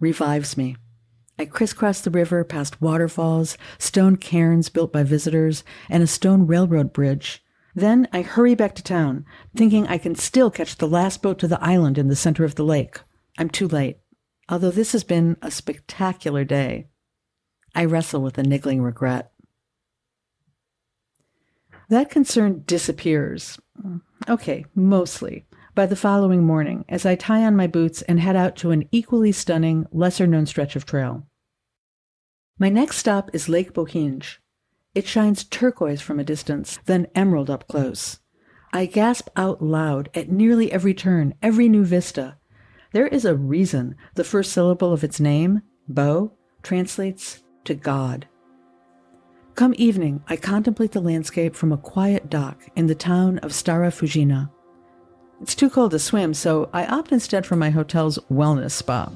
revives 0.00 0.56
me. 0.56 0.76
I 1.38 1.44
crisscross 1.44 2.00
the 2.00 2.10
river 2.10 2.42
past 2.42 2.82
waterfalls, 2.82 3.56
stone 3.78 4.16
cairns 4.16 4.68
built 4.68 4.92
by 4.92 5.04
visitors, 5.04 5.62
and 5.88 6.02
a 6.02 6.06
stone 6.06 6.46
railroad 6.46 6.92
bridge. 6.92 7.44
Then 7.74 8.08
I 8.12 8.22
hurry 8.22 8.56
back 8.56 8.74
to 8.76 8.82
town, 8.82 9.24
thinking 9.54 9.86
I 9.86 9.98
can 9.98 10.16
still 10.16 10.50
catch 10.50 10.76
the 10.76 10.88
last 10.88 11.22
boat 11.22 11.38
to 11.38 11.48
the 11.48 11.62
island 11.62 11.96
in 11.96 12.08
the 12.08 12.16
center 12.16 12.44
of 12.44 12.56
the 12.56 12.64
lake. 12.64 13.00
I'm 13.38 13.48
too 13.48 13.68
late. 13.68 13.98
Although 14.48 14.72
this 14.72 14.92
has 14.92 15.04
been 15.04 15.36
a 15.40 15.50
spectacular 15.50 16.42
day, 16.42 16.88
I 17.74 17.84
wrestle 17.84 18.22
with 18.22 18.38
a 18.38 18.42
niggling 18.42 18.82
regret. 18.82 19.30
That 21.88 22.10
concern 22.10 22.64
disappears. 22.66 23.60
Mm, 23.80 24.00
okay, 24.28 24.64
mostly 24.74 25.46
by 25.78 25.86
the 25.86 25.94
following 25.94 26.44
morning 26.44 26.84
as 26.88 27.06
I 27.06 27.14
tie 27.14 27.44
on 27.44 27.54
my 27.54 27.68
boots 27.68 28.02
and 28.02 28.18
head 28.18 28.34
out 28.34 28.56
to 28.56 28.72
an 28.72 28.88
equally 28.90 29.30
stunning, 29.30 29.86
lesser 29.92 30.26
known 30.26 30.44
stretch 30.44 30.74
of 30.74 30.84
trail. 30.84 31.24
My 32.58 32.68
next 32.68 32.96
stop 32.96 33.30
is 33.32 33.48
Lake 33.48 33.74
Bohinj. 33.74 34.38
It 34.96 35.06
shines 35.06 35.44
turquoise 35.44 36.00
from 36.00 36.18
a 36.18 36.24
distance, 36.24 36.80
then 36.86 37.06
emerald 37.14 37.48
up 37.48 37.68
close. 37.68 38.18
I 38.72 38.86
gasp 38.86 39.28
out 39.36 39.62
loud 39.62 40.10
at 40.16 40.28
nearly 40.28 40.72
every 40.72 40.94
turn, 40.94 41.34
every 41.42 41.68
new 41.68 41.84
vista. 41.84 42.38
There 42.92 43.06
is 43.06 43.24
a 43.24 43.36
reason 43.36 43.94
the 44.16 44.24
first 44.24 44.50
syllable 44.50 44.92
of 44.92 45.04
its 45.04 45.20
name, 45.20 45.62
Bo, 45.86 46.32
translates 46.64 47.44
to 47.66 47.76
God. 47.76 48.26
Come 49.54 49.76
evening, 49.78 50.24
I 50.26 50.34
contemplate 50.34 50.90
the 50.90 51.00
landscape 51.00 51.54
from 51.54 51.70
a 51.70 51.78
quiet 51.78 52.28
dock 52.28 52.62
in 52.74 52.88
the 52.88 52.96
town 52.96 53.38
of 53.38 53.52
Stara 53.52 53.92
Fužina. 53.92 54.50
It's 55.40 55.54
too 55.54 55.70
cold 55.70 55.92
to 55.92 55.98
swim, 55.98 56.34
so 56.34 56.68
I 56.72 56.84
opt 56.86 57.12
instead 57.12 57.46
for 57.46 57.54
my 57.54 57.70
hotel's 57.70 58.18
wellness 58.30 58.72
spa. 58.72 59.08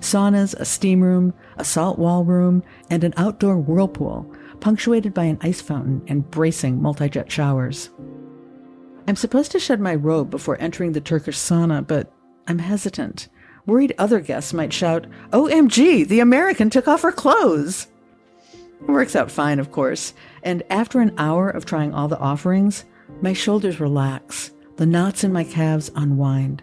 Saunas, 0.00 0.54
a 0.54 0.64
steam 0.64 1.02
room, 1.02 1.34
a 1.56 1.64
salt 1.64 1.98
wall 1.98 2.24
room, 2.24 2.62
and 2.88 3.04
an 3.04 3.12
outdoor 3.16 3.58
whirlpool, 3.58 4.32
punctuated 4.60 5.12
by 5.12 5.24
an 5.24 5.38
ice 5.42 5.60
fountain 5.60 6.02
and 6.06 6.30
bracing 6.30 6.80
multi 6.80 7.08
jet 7.08 7.30
showers. 7.30 7.90
I'm 9.06 9.16
supposed 9.16 9.52
to 9.52 9.58
shed 9.58 9.80
my 9.80 9.94
robe 9.94 10.30
before 10.30 10.60
entering 10.60 10.92
the 10.92 11.00
Turkish 11.00 11.36
sauna, 11.36 11.86
but 11.86 12.12
I'm 12.46 12.58
hesitant, 12.58 13.28
worried 13.66 13.94
other 13.98 14.20
guests 14.20 14.54
might 14.54 14.72
shout, 14.72 15.06
OMG, 15.32 16.08
the 16.08 16.20
American 16.20 16.70
took 16.70 16.88
off 16.88 17.02
her 17.02 17.12
clothes! 17.12 17.88
It 18.80 18.88
works 18.88 19.16
out 19.16 19.30
fine, 19.30 19.58
of 19.58 19.72
course, 19.72 20.14
and 20.42 20.62
after 20.70 21.00
an 21.00 21.14
hour 21.18 21.50
of 21.50 21.66
trying 21.66 21.92
all 21.92 22.08
the 22.08 22.18
offerings, 22.18 22.84
my 23.20 23.32
shoulders 23.32 23.80
relax, 23.80 24.52
the 24.78 24.86
knots 24.86 25.24
in 25.24 25.32
my 25.32 25.42
calves 25.42 25.90
unwind. 25.96 26.62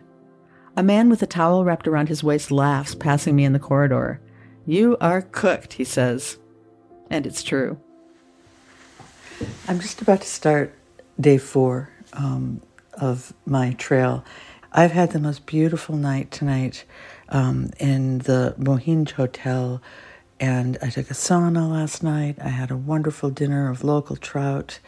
A 0.77 0.81
man 0.81 1.09
with 1.09 1.21
a 1.21 1.27
towel 1.27 1.65
wrapped 1.65 1.87
around 1.87 2.07
his 2.07 2.23
waist 2.23 2.49
laughs, 2.49 2.95
passing 2.95 3.35
me 3.35 3.43
in 3.43 3.51
the 3.51 3.59
corridor. 3.59 4.21
You 4.65 4.97
are 5.01 5.21
cooked, 5.21 5.73
he 5.73 5.83
says. 5.83 6.37
And 7.09 7.27
it's 7.27 7.43
true. 7.43 7.77
I'm 9.67 9.81
just 9.81 10.01
about 10.01 10.21
to 10.21 10.27
start 10.27 10.73
day 11.19 11.37
four 11.37 11.89
um, 12.13 12.61
of 12.93 13.33
my 13.45 13.73
trail. 13.73 14.23
I've 14.71 14.91
had 14.91 15.11
the 15.11 15.19
most 15.19 15.45
beautiful 15.45 15.97
night 15.97 16.31
tonight 16.31 16.85
um, 17.27 17.71
in 17.79 18.19
the 18.19 18.55
Bohinj 18.57 19.11
Hotel 19.11 19.81
and 20.39 20.77
I 20.81 20.89
took 20.89 21.09
a 21.09 21.13
sauna 21.13 21.69
last 21.69 22.03
night. 22.03 22.37
I 22.41 22.49
had 22.49 22.71
a 22.71 22.77
wonderful 22.77 23.29
dinner 23.29 23.69
of 23.69 23.83
local 23.83 24.15
trout. 24.15 24.79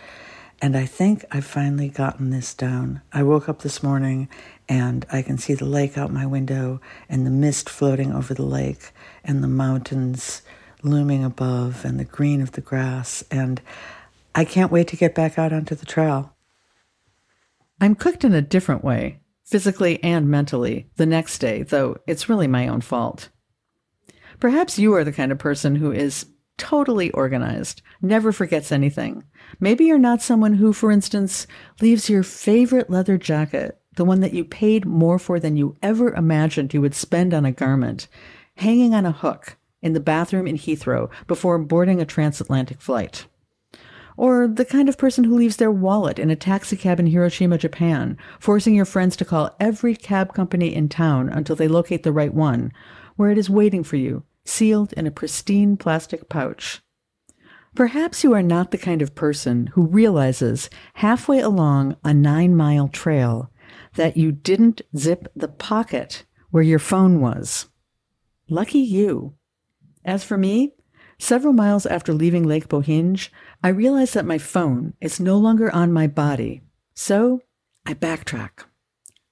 And 0.61 0.75
I 0.75 0.85
think 0.85 1.23
I've 1.31 1.45
finally 1.45 1.89
gotten 1.89 2.31
this 2.31 2.53
down. 2.53 3.01
I 3.13 3.21
woke 3.21 3.47
up 3.47 3.61
this 3.61 3.83
morning 3.83 4.27
and 4.67 5.05
I 5.11 5.21
can 5.21 5.37
see 5.37 5.53
the 5.53 5.65
lake 5.65 5.97
out 5.97 6.11
my 6.11 6.25
window 6.25 6.81
and 7.07 7.25
the 7.25 7.31
mist 7.31 7.69
floating 7.69 8.11
over 8.11 8.33
the 8.33 8.45
lake 8.45 8.91
and 9.23 9.43
the 9.43 9.47
mountains 9.47 10.41
looming 10.81 11.23
above 11.23 11.85
and 11.85 11.99
the 11.99 12.05
green 12.05 12.41
of 12.41 12.53
the 12.53 12.61
grass. 12.61 13.23
And 13.29 13.61
I 14.33 14.45
can't 14.45 14.71
wait 14.71 14.87
to 14.89 14.97
get 14.97 15.13
back 15.13 15.37
out 15.37 15.53
onto 15.53 15.75
the 15.75 15.85
trail. 15.85 16.35
I'm 17.79 17.93
cooked 17.93 18.23
in 18.23 18.33
a 18.33 18.41
different 18.41 18.83
way, 18.83 19.19
physically 19.45 20.03
and 20.03 20.27
mentally, 20.27 20.89
the 20.95 21.05
next 21.05 21.37
day, 21.37 21.61
though 21.61 21.97
it's 22.07 22.29
really 22.29 22.47
my 22.47 22.67
own 22.67 22.81
fault. 22.81 23.29
Perhaps 24.39 24.79
you 24.79 24.93
are 24.95 25.03
the 25.03 25.11
kind 25.11 25.31
of 25.31 25.37
person 25.37 25.75
who 25.75 25.91
is 25.91 26.25
totally 26.57 27.11
organized, 27.11 27.81
never 28.01 28.31
forgets 28.31 28.71
anything. 28.71 29.23
Maybe 29.59 29.85
you're 29.85 29.97
not 29.97 30.21
someone 30.21 30.55
who, 30.55 30.73
for 30.73 30.91
instance, 30.91 31.47
leaves 31.81 32.09
your 32.09 32.23
favorite 32.23 32.89
leather 32.89 33.17
jacket, 33.17 33.79
the 33.95 34.05
one 34.05 34.19
that 34.21 34.33
you 34.33 34.43
paid 34.43 34.85
more 34.85 35.19
for 35.19 35.39
than 35.39 35.57
you 35.57 35.75
ever 35.81 36.13
imagined 36.13 36.73
you 36.73 36.81
would 36.81 36.95
spend 36.95 37.33
on 37.33 37.45
a 37.45 37.51
garment, 37.51 38.07
hanging 38.55 38.93
on 38.93 39.05
a 39.05 39.11
hook 39.11 39.57
in 39.81 39.93
the 39.93 39.99
bathroom 39.99 40.47
in 40.47 40.57
Heathrow 40.57 41.09
before 41.27 41.57
boarding 41.57 42.01
a 42.01 42.05
transatlantic 42.05 42.81
flight. 42.81 43.27
Or 44.17 44.47
the 44.47 44.65
kind 44.65 44.89
of 44.89 44.97
person 44.97 45.23
who 45.23 45.35
leaves 45.35 45.57
their 45.57 45.71
wallet 45.71 46.17
in 46.17 46.31
a 46.31 46.35
taxicab 46.35 46.99
in 46.99 47.05
Hiroshima, 47.05 47.59
Japan, 47.59 48.17
forcing 48.39 48.73
your 48.73 48.85
friends 48.85 49.15
to 49.17 49.25
call 49.25 49.55
every 49.59 49.95
cab 49.95 50.33
company 50.33 50.73
in 50.73 50.89
town 50.89 51.29
until 51.29 51.55
they 51.55 51.67
locate 51.67 52.01
the 52.01 52.11
right 52.11 52.33
one, 52.33 52.71
where 53.15 53.29
it 53.29 53.37
is 53.37 53.49
waiting 53.49 53.83
for 53.83 53.95
you, 53.95 54.23
sealed 54.47 54.93
in 54.93 55.07
a 55.07 55.11
pristine 55.11 55.77
plastic 55.77 56.29
pouch. 56.29 56.81
Perhaps 57.75 58.23
you 58.23 58.33
are 58.33 58.41
not 58.41 58.71
the 58.71 58.77
kind 58.77 59.01
of 59.01 59.13
person 59.13 59.67
who 59.67 59.85
realizes 59.85 60.69
halfway 60.95 61.39
along 61.39 61.95
a 62.03 62.13
nine 62.13 62.55
mile 62.55 62.87
trail 62.87 63.51
that 63.95 64.17
you 64.17 64.31
didn't 64.31 64.81
zip 64.95 65.31
the 65.35 65.47
pocket 65.47 66.25
where 66.49 66.63
your 66.63 66.79
phone 66.79 67.21
was. 67.21 67.67
Lucky 68.49 68.79
you. 68.79 69.35
As 70.03 70.23
for 70.23 70.37
me, 70.37 70.73
several 71.19 71.53
miles 71.53 71.85
after 71.85 72.13
leaving 72.13 72.43
Lake 72.43 72.67
Bohinj, 72.67 73.29
I 73.63 73.69
realized 73.69 74.13
that 74.13 74.25
my 74.25 74.37
phone 74.37 74.93
is 75.01 75.19
no 75.19 75.37
longer 75.37 75.73
on 75.75 75.91
my 75.91 76.07
body. 76.07 76.61
So 76.93 77.41
I 77.85 77.93
backtrack. 77.93 78.65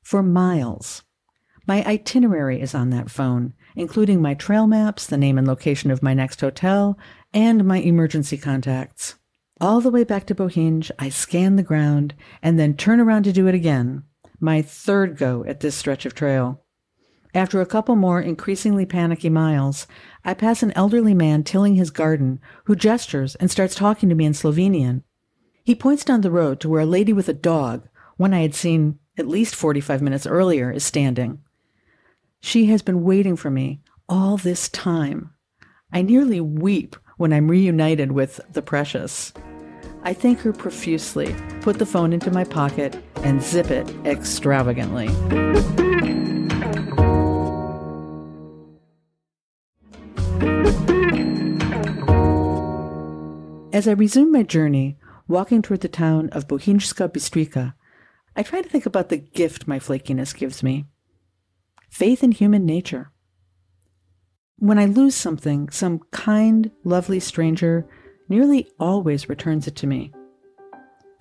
For 0.04 0.22
miles. 0.22 1.04
My 1.68 1.84
itinerary 1.84 2.62
is 2.62 2.76
on 2.76 2.92
that 2.92 3.10
phone, 3.10 3.54
including 3.76 4.22
my 4.22 4.34
trail 4.34 4.68
maps, 4.68 5.06
the 5.06 5.18
name 5.18 5.38
and 5.38 5.48
location 5.48 5.92
of 5.92 6.04
my 6.04 6.14
next 6.14 6.42
hotel, 6.42 6.98
and 7.34 7.66
my 7.66 7.78
emergency 7.78 8.38
contacts. 8.38 9.16
All 9.62 9.82
the 9.82 9.90
way 9.90 10.04
back 10.04 10.26
to 10.28 10.36
Bohinj, 10.36 10.92
I 11.00 11.10
scan 11.10 11.56
the 11.56 11.64
ground 11.64 12.14
and 12.42 12.60
then 12.60 12.76
turn 12.76 13.00
around 13.00 13.24
to 13.24 13.34
do 13.34 13.48
it 13.48 13.56
again, 13.56 14.04
my 14.40 14.62
third 14.62 15.18
go 15.18 15.44
at 15.46 15.62
this 15.62 15.76
stretch 15.76 16.06
of 16.06 16.14
trail. 16.14 16.62
After 17.34 17.60
a 17.60 17.66
couple 17.66 17.96
more 17.96 18.22
increasingly 18.22 18.86
panicky 18.86 19.30
miles, 19.30 19.88
I 20.24 20.34
pass 20.34 20.64
an 20.64 20.72
elderly 20.72 21.14
man 21.14 21.44
tilling 21.44 21.76
his 21.76 21.90
garden 21.90 22.40
who 22.64 22.76
gestures 22.76 23.36
and 23.36 23.52
starts 23.52 23.76
talking 23.76 24.08
to 24.10 24.16
me 24.16 24.26
in 24.26 24.34
Slovenian. 24.34 25.04
He 25.64 25.76
points 25.76 26.06
down 26.06 26.22
the 26.22 26.32
road 26.32 26.60
to 26.62 26.70
where 26.70 26.82
a 26.82 26.86
lady 26.86 27.12
with 27.12 27.28
a 27.28 27.34
dog, 27.34 27.88
one 28.18 28.34
I 28.34 28.42
had 28.42 28.56
seen 28.56 29.00
at 29.18 29.28
least 29.28 29.56
45 29.56 30.02
minutes 30.02 30.26
earlier, 30.26 30.72
is 30.72 30.86
standing. 30.86 31.40
She 32.46 32.68
has 32.68 32.84
been 32.84 33.04
waiting 33.04 33.36
for 33.36 33.50
me 33.50 33.82
all 34.08 34.38
this 34.38 34.70
time. 34.70 35.32
I 35.92 36.04
nearly 36.04 36.40
weep 36.40 36.96
when 37.18 37.34
I'm 37.34 37.48
reunited 37.48 38.12
with 38.12 38.40
the 38.52 38.62
precious. 38.62 39.34
I 40.04 40.14
thank 40.14 40.42
her 40.42 40.54
profusely, 40.54 41.36
put 41.62 41.80
the 41.80 41.88
phone 41.88 42.14
into 42.14 42.30
my 42.30 42.44
pocket, 42.44 43.04
and 43.24 43.42
zip 43.42 43.72
it 43.72 43.90
extravagantly. 44.06 45.08
As 53.74 53.88
I 53.88 53.94
resume 53.94 54.32
my 54.32 54.44
journey, 54.44 55.00
walking 55.28 55.64
toward 55.64 55.82
the 55.82 55.88
town 55.88 56.30
of 56.30 56.48
Bohinjska 56.48 57.12
Bistrica, 57.12 57.74
I 58.36 58.44
try 58.44 58.62
to 58.62 58.70
think 58.70 58.86
about 58.86 59.10
the 59.10 59.18
gift 59.18 59.68
my 59.68 59.80
flakiness 59.80 60.38
gives 60.38 60.62
me 60.62 60.86
faith 61.96 62.22
in 62.26 62.34
human 62.34 62.66
nature. 62.66 63.10
When 64.60 64.78
I 64.78 64.86
lose 64.86 65.16
something, 65.16 65.70
some 65.70 66.02
kind, 66.12 66.70
lovely 66.84 67.22
stranger 67.22 67.88
nearly 68.28 68.68
always 68.78 69.30
returns 69.30 69.66
it 69.66 69.78
to 69.78 69.88
me. 69.88 70.12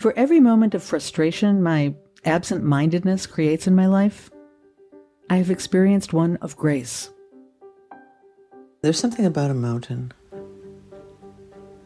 For 0.01 0.13
every 0.19 0.41
moment 0.41 0.75
of 0.75 0.83
frustration 0.83 1.63
my 1.63 1.95
absent 2.25 2.65
mindedness 2.65 3.25
creates 3.25 3.69
in 3.69 3.77
my 3.77 3.87
life, 3.87 4.33
I 5.31 5.37
have 5.37 5.49
experienced 5.49 6.13
one 6.13 6.39
of 6.39 6.57
grace. 6.57 7.09
There's 8.83 8.99
something 8.99 9.27
about 9.27 9.53
a 9.53 9.55
mountain, 9.55 10.13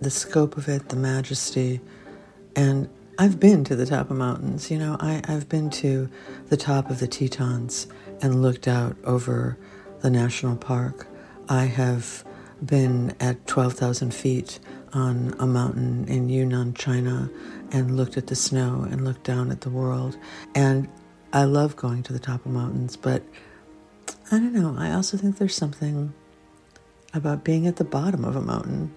the 0.01 0.09
scope 0.09 0.57
of 0.57 0.67
it, 0.67 0.89
the 0.89 0.97
majesty, 0.97 1.83
and 2.57 2.89
I've 3.21 3.41
been 3.41 3.65
to 3.65 3.75
the 3.75 3.85
top 3.85 4.13
of 4.13 4.17
mountains. 4.17 4.71
You 4.71 4.79
know, 4.79 4.97
I, 5.01 5.21
I've 5.27 5.49
been 5.49 5.71
to 5.71 6.09
the 6.51 6.57
top 6.57 6.89
of 6.89 7.01
the 7.01 7.09
Tetons 7.09 7.89
and 8.23 8.41
looked 8.41 8.69
out 8.69 8.97
over 9.03 9.59
the 10.03 10.11
national 10.11 10.55
park. 10.55 11.09
I 11.49 11.65
have 11.65 12.25
been 12.65 13.17
at 13.19 13.45
12,000 13.49 14.15
feet 14.15 14.61
on 14.93 15.35
a 15.41 15.49
mountain 15.49 16.07
in 16.07 16.29
Yunnan, 16.29 16.75
China, 16.75 17.29
and 17.73 17.97
looked 17.97 18.17
at 18.17 18.29
the 18.29 18.37
snow 18.37 18.87
and 18.89 19.05
looked 19.05 19.25
down 19.25 19.51
at 19.51 19.63
the 19.63 19.71
world. 19.71 20.17
And 20.55 20.89
I 21.33 21.43
love 21.43 21.75
going 21.75 22.05
to 22.05 22.13
the 22.13 22.21
top 22.21 22.47
of 22.47 22.53
mountains, 22.53 22.97
but 22.97 23.25
I 24.31 24.39
don't 24.39 24.55
know. 24.55 24.77
I 24.79 24.93
also 24.93 25.17
think 25.17 25.39
there's 25.39 25.57
something 25.57 26.15
about 27.13 27.43
being 27.43 27.67
at 27.67 27.77
the 27.77 27.85
bottom 27.85 28.25
of 28.25 28.37
a 28.37 28.43
mountain 28.43 28.95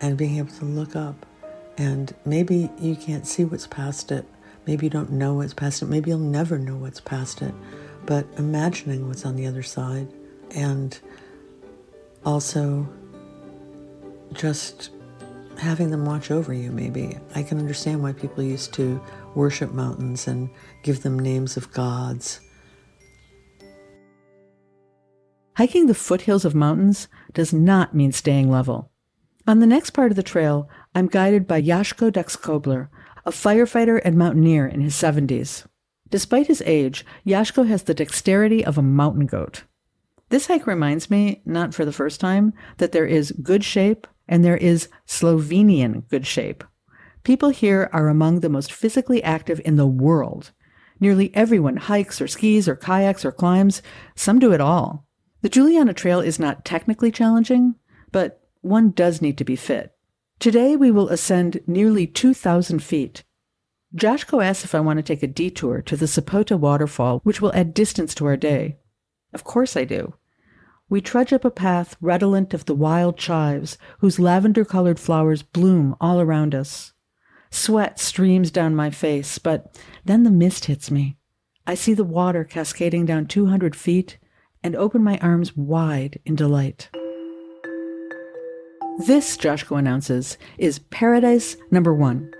and 0.00 0.16
being 0.16 0.38
able 0.38 0.52
to 0.52 0.64
look 0.64 0.94
up. 0.94 1.26
And 1.76 2.14
maybe 2.24 2.70
you 2.78 2.96
can't 2.96 3.26
see 3.26 3.44
what's 3.44 3.66
past 3.66 4.12
it. 4.12 4.26
Maybe 4.66 4.86
you 4.86 4.90
don't 4.90 5.12
know 5.12 5.34
what's 5.34 5.54
past 5.54 5.82
it. 5.82 5.86
Maybe 5.86 6.10
you'll 6.10 6.18
never 6.18 6.58
know 6.58 6.76
what's 6.76 7.00
past 7.00 7.42
it 7.42 7.54
but 8.06 8.26
imagining 8.36 9.08
what's 9.08 9.24
on 9.24 9.36
the 9.36 9.46
other 9.46 9.62
side 9.62 10.06
and 10.54 10.98
also 12.24 12.86
just 14.32 14.90
having 15.56 15.90
them 15.90 16.04
watch 16.04 16.30
over 16.30 16.52
you, 16.52 16.70
maybe. 16.70 17.16
I 17.34 17.42
can 17.42 17.58
understand 17.58 18.02
why 18.02 18.12
people 18.12 18.42
used 18.42 18.74
to 18.74 19.00
worship 19.34 19.72
mountains 19.72 20.26
and 20.26 20.50
give 20.82 21.02
them 21.02 21.18
names 21.18 21.56
of 21.56 21.72
gods 21.72 22.40
Hiking 25.56 25.86
the 25.86 25.94
foothills 25.94 26.44
of 26.44 26.52
mountains 26.54 27.06
does 27.32 27.52
not 27.52 27.94
mean 27.94 28.10
staying 28.10 28.50
level. 28.50 28.90
On 29.46 29.60
the 29.60 29.68
next 29.68 29.90
part 29.90 30.10
of 30.10 30.16
the 30.16 30.22
trail, 30.24 30.68
I'm 30.96 31.08
guided 31.08 31.48
by 31.48 31.60
Yashko 31.60 32.12
Dexkobler, 32.12 32.88
a 33.26 33.32
firefighter 33.32 34.00
and 34.04 34.16
mountaineer 34.16 34.66
in 34.66 34.80
his 34.80 34.94
70s. 34.94 35.66
Despite 36.08 36.46
his 36.46 36.62
age, 36.64 37.04
Yashko 37.26 37.66
has 37.66 37.82
the 37.82 37.94
dexterity 37.94 38.64
of 38.64 38.78
a 38.78 38.82
mountain 38.82 39.26
goat. 39.26 39.64
This 40.28 40.46
hike 40.46 40.68
reminds 40.68 41.10
me, 41.10 41.42
not 41.44 41.74
for 41.74 41.84
the 41.84 41.92
first 41.92 42.20
time, 42.20 42.52
that 42.76 42.92
there 42.92 43.06
is 43.06 43.32
good 43.42 43.64
shape 43.64 44.06
and 44.28 44.44
there 44.44 44.56
is 44.56 44.88
Slovenian 45.06 46.08
good 46.08 46.26
shape. 46.26 46.62
People 47.24 47.48
here 47.48 47.90
are 47.92 48.08
among 48.08 48.40
the 48.40 48.48
most 48.48 48.72
physically 48.72 49.22
active 49.22 49.60
in 49.64 49.74
the 49.74 49.86
world. 49.86 50.52
Nearly 51.00 51.34
everyone 51.34 51.76
hikes 51.76 52.20
or 52.20 52.28
skis 52.28 52.68
or 52.68 52.76
kayaks 52.76 53.24
or 53.24 53.32
climbs. 53.32 53.82
Some 54.14 54.38
do 54.38 54.52
it 54.52 54.60
all. 54.60 55.06
The 55.42 55.48
Juliana 55.48 55.92
Trail 55.92 56.20
is 56.20 56.38
not 56.38 56.64
technically 56.64 57.10
challenging, 57.10 57.74
but 58.12 58.40
one 58.60 58.90
does 58.90 59.20
need 59.20 59.36
to 59.38 59.44
be 59.44 59.56
fit. 59.56 59.94
Today 60.38 60.76
we 60.76 60.90
will 60.90 61.08
ascend 61.08 61.60
nearly 61.66 62.06
2,000 62.06 62.82
feet. 62.82 63.24
Joshko 63.94 64.40
asks 64.40 64.64
if 64.64 64.74
I 64.74 64.80
want 64.80 64.98
to 64.98 65.02
take 65.02 65.22
a 65.22 65.28
detour 65.28 65.80
to 65.82 65.96
the 65.96 66.06
Sapota 66.06 66.58
waterfall, 66.58 67.20
which 67.22 67.40
will 67.40 67.54
add 67.54 67.72
distance 67.72 68.14
to 68.16 68.26
our 68.26 68.36
day. 68.36 68.76
Of 69.32 69.44
course 69.44 69.76
I 69.76 69.84
do. 69.84 70.14
We 70.88 71.00
trudge 71.00 71.32
up 71.32 71.44
a 71.44 71.50
path 71.50 71.96
redolent 72.00 72.52
of 72.52 72.66
the 72.66 72.74
wild 72.74 73.16
chives, 73.16 73.78
whose 74.00 74.18
lavender 74.18 74.64
colored 74.64 75.00
flowers 75.00 75.42
bloom 75.42 75.96
all 76.00 76.20
around 76.20 76.54
us. 76.54 76.92
Sweat 77.50 78.00
streams 78.00 78.50
down 78.50 78.74
my 78.74 78.90
face, 78.90 79.38
but 79.38 79.80
then 80.04 80.24
the 80.24 80.30
mist 80.30 80.66
hits 80.66 80.90
me. 80.90 81.16
I 81.66 81.74
see 81.74 81.94
the 81.94 82.04
water 82.04 82.44
cascading 82.44 83.06
down 83.06 83.26
200 83.26 83.74
feet 83.74 84.18
and 84.62 84.76
open 84.76 85.02
my 85.02 85.18
arms 85.18 85.56
wide 85.56 86.18
in 86.26 86.34
delight. 86.34 86.90
This, 88.98 89.36
Joshko 89.36 89.76
announces, 89.76 90.38
is 90.56 90.78
paradise 90.78 91.56
number 91.70 91.92
one. 91.92 92.30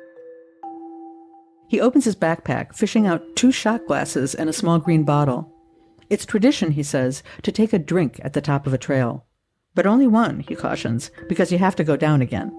He 1.69 1.81
opens 1.81 2.05
his 2.05 2.15
backpack, 2.15 2.75
fishing 2.75 3.07
out 3.07 3.35
two 3.35 3.51
shot 3.51 3.87
glasses 3.87 4.35
and 4.35 4.49
a 4.49 4.53
small 4.53 4.79
green 4.79 5.03
bottle. 5.03 5.53
It's 6.09 6.25
tradition, 6.25 6.71
he 6.73 6.85
says, 6.85 7.25
to 7.43 7.51
take 7.51 7.73
a 7.73 7.79
drink 7.79 8.21
at 8.23 8.35
the 8.35 8.41
top 8.41 8.67
of 8.67 8.73
a 8.73 8.79
trail. 8.79 9.27
But 9.75 9.87
only 9.87 10.07
one, 10.07 10.41
he 10.41 10.55
cautions, 10.55 11.11
because 11.29 11.51
you 11.51 11.59
have 11.59 11.75
to 11.77 11.85
go 11.85 11.97
down 11.97 12.23
again. 12.23 12.53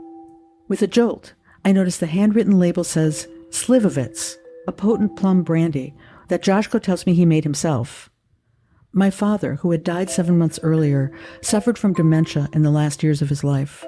With 0.67 0.81
a 0.81 0.87
jolt, 0.87 1.33
I 1.63 1.71
notice 1.71 1.97
the 1.97 2.07
handwritten 2.07 2.59
label 2.59 2.83
says 2.83 3.27
Slivovitz, 3.51 4.35
a 4.67 4.73
potent 4.73 5.15
plum 5.15 5.43
brandy 5.43 5.93
that 6.27 6.43
Joshko 6.43 6.81
tells 6.81 7.05
me 7.05 7.13
he 7.13 7.25
made 7.25 7.45
himself. 7.45 8.09
My 8.97 9.09
father, 9.09 9.55
who 9.55 9.71
had 9.71 9.83
died 9.83 10.09
seven 10.09 10.37
months 10.37 10.57
earlier, 10.63 11.11
suffered 11.41 11.77
from 11.77 11.91
dementia 11.91 12.47
in 12.53 12.61
the 12.61 12.71
last 12.71 13.03
years 13.03 13.21
of 13.21 13.27
his 13.27 13.43
life. 13.43 13.83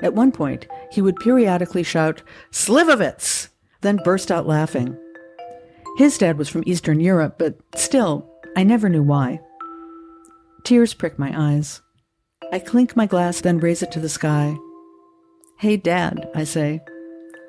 At 0.00 0.14
one 0.14 0.32
point, 0.32 0.66
he 0.90 1.00
would 1.00 1.14
periodically 1.20 1.84
shout, 1.84 2.22
Slivovitz! 2.50 3.50
then 3.82 4.00
burst 4.04 4.32
out 4.32 4.44
laughing. 4.44 4.98
His 5.96 6.18
dad 6.18 6.38
was 6.38 6.48
from 6.48 6.64
Eastern 6.66 6.98
Europe, 6.98 7.36
but 7.38 7.56
still, 7.76 8.28
I 8.56 8.64
never 8.64 8.88
knew 8.88 9.04
why. 9.04 9.40
Tears 10.64 10.92
prick 10.92 11.20
my 11.20 11.32
eyes. 11.36 11.80
I 12.52 12.58
clink 12.58 12.96
my 12.96 13.06
glass, 13.06 13.40
then 13.40 13.60
raise 13.60 13.80
it 13.80 13.92
to 13.92 14.00
the 14.00 14.08
sky. 14.08 14.56
Hey, 15.60 15.76
Dad, 15.76 16.28
I 16.34 16.42
say. 16.42 16.80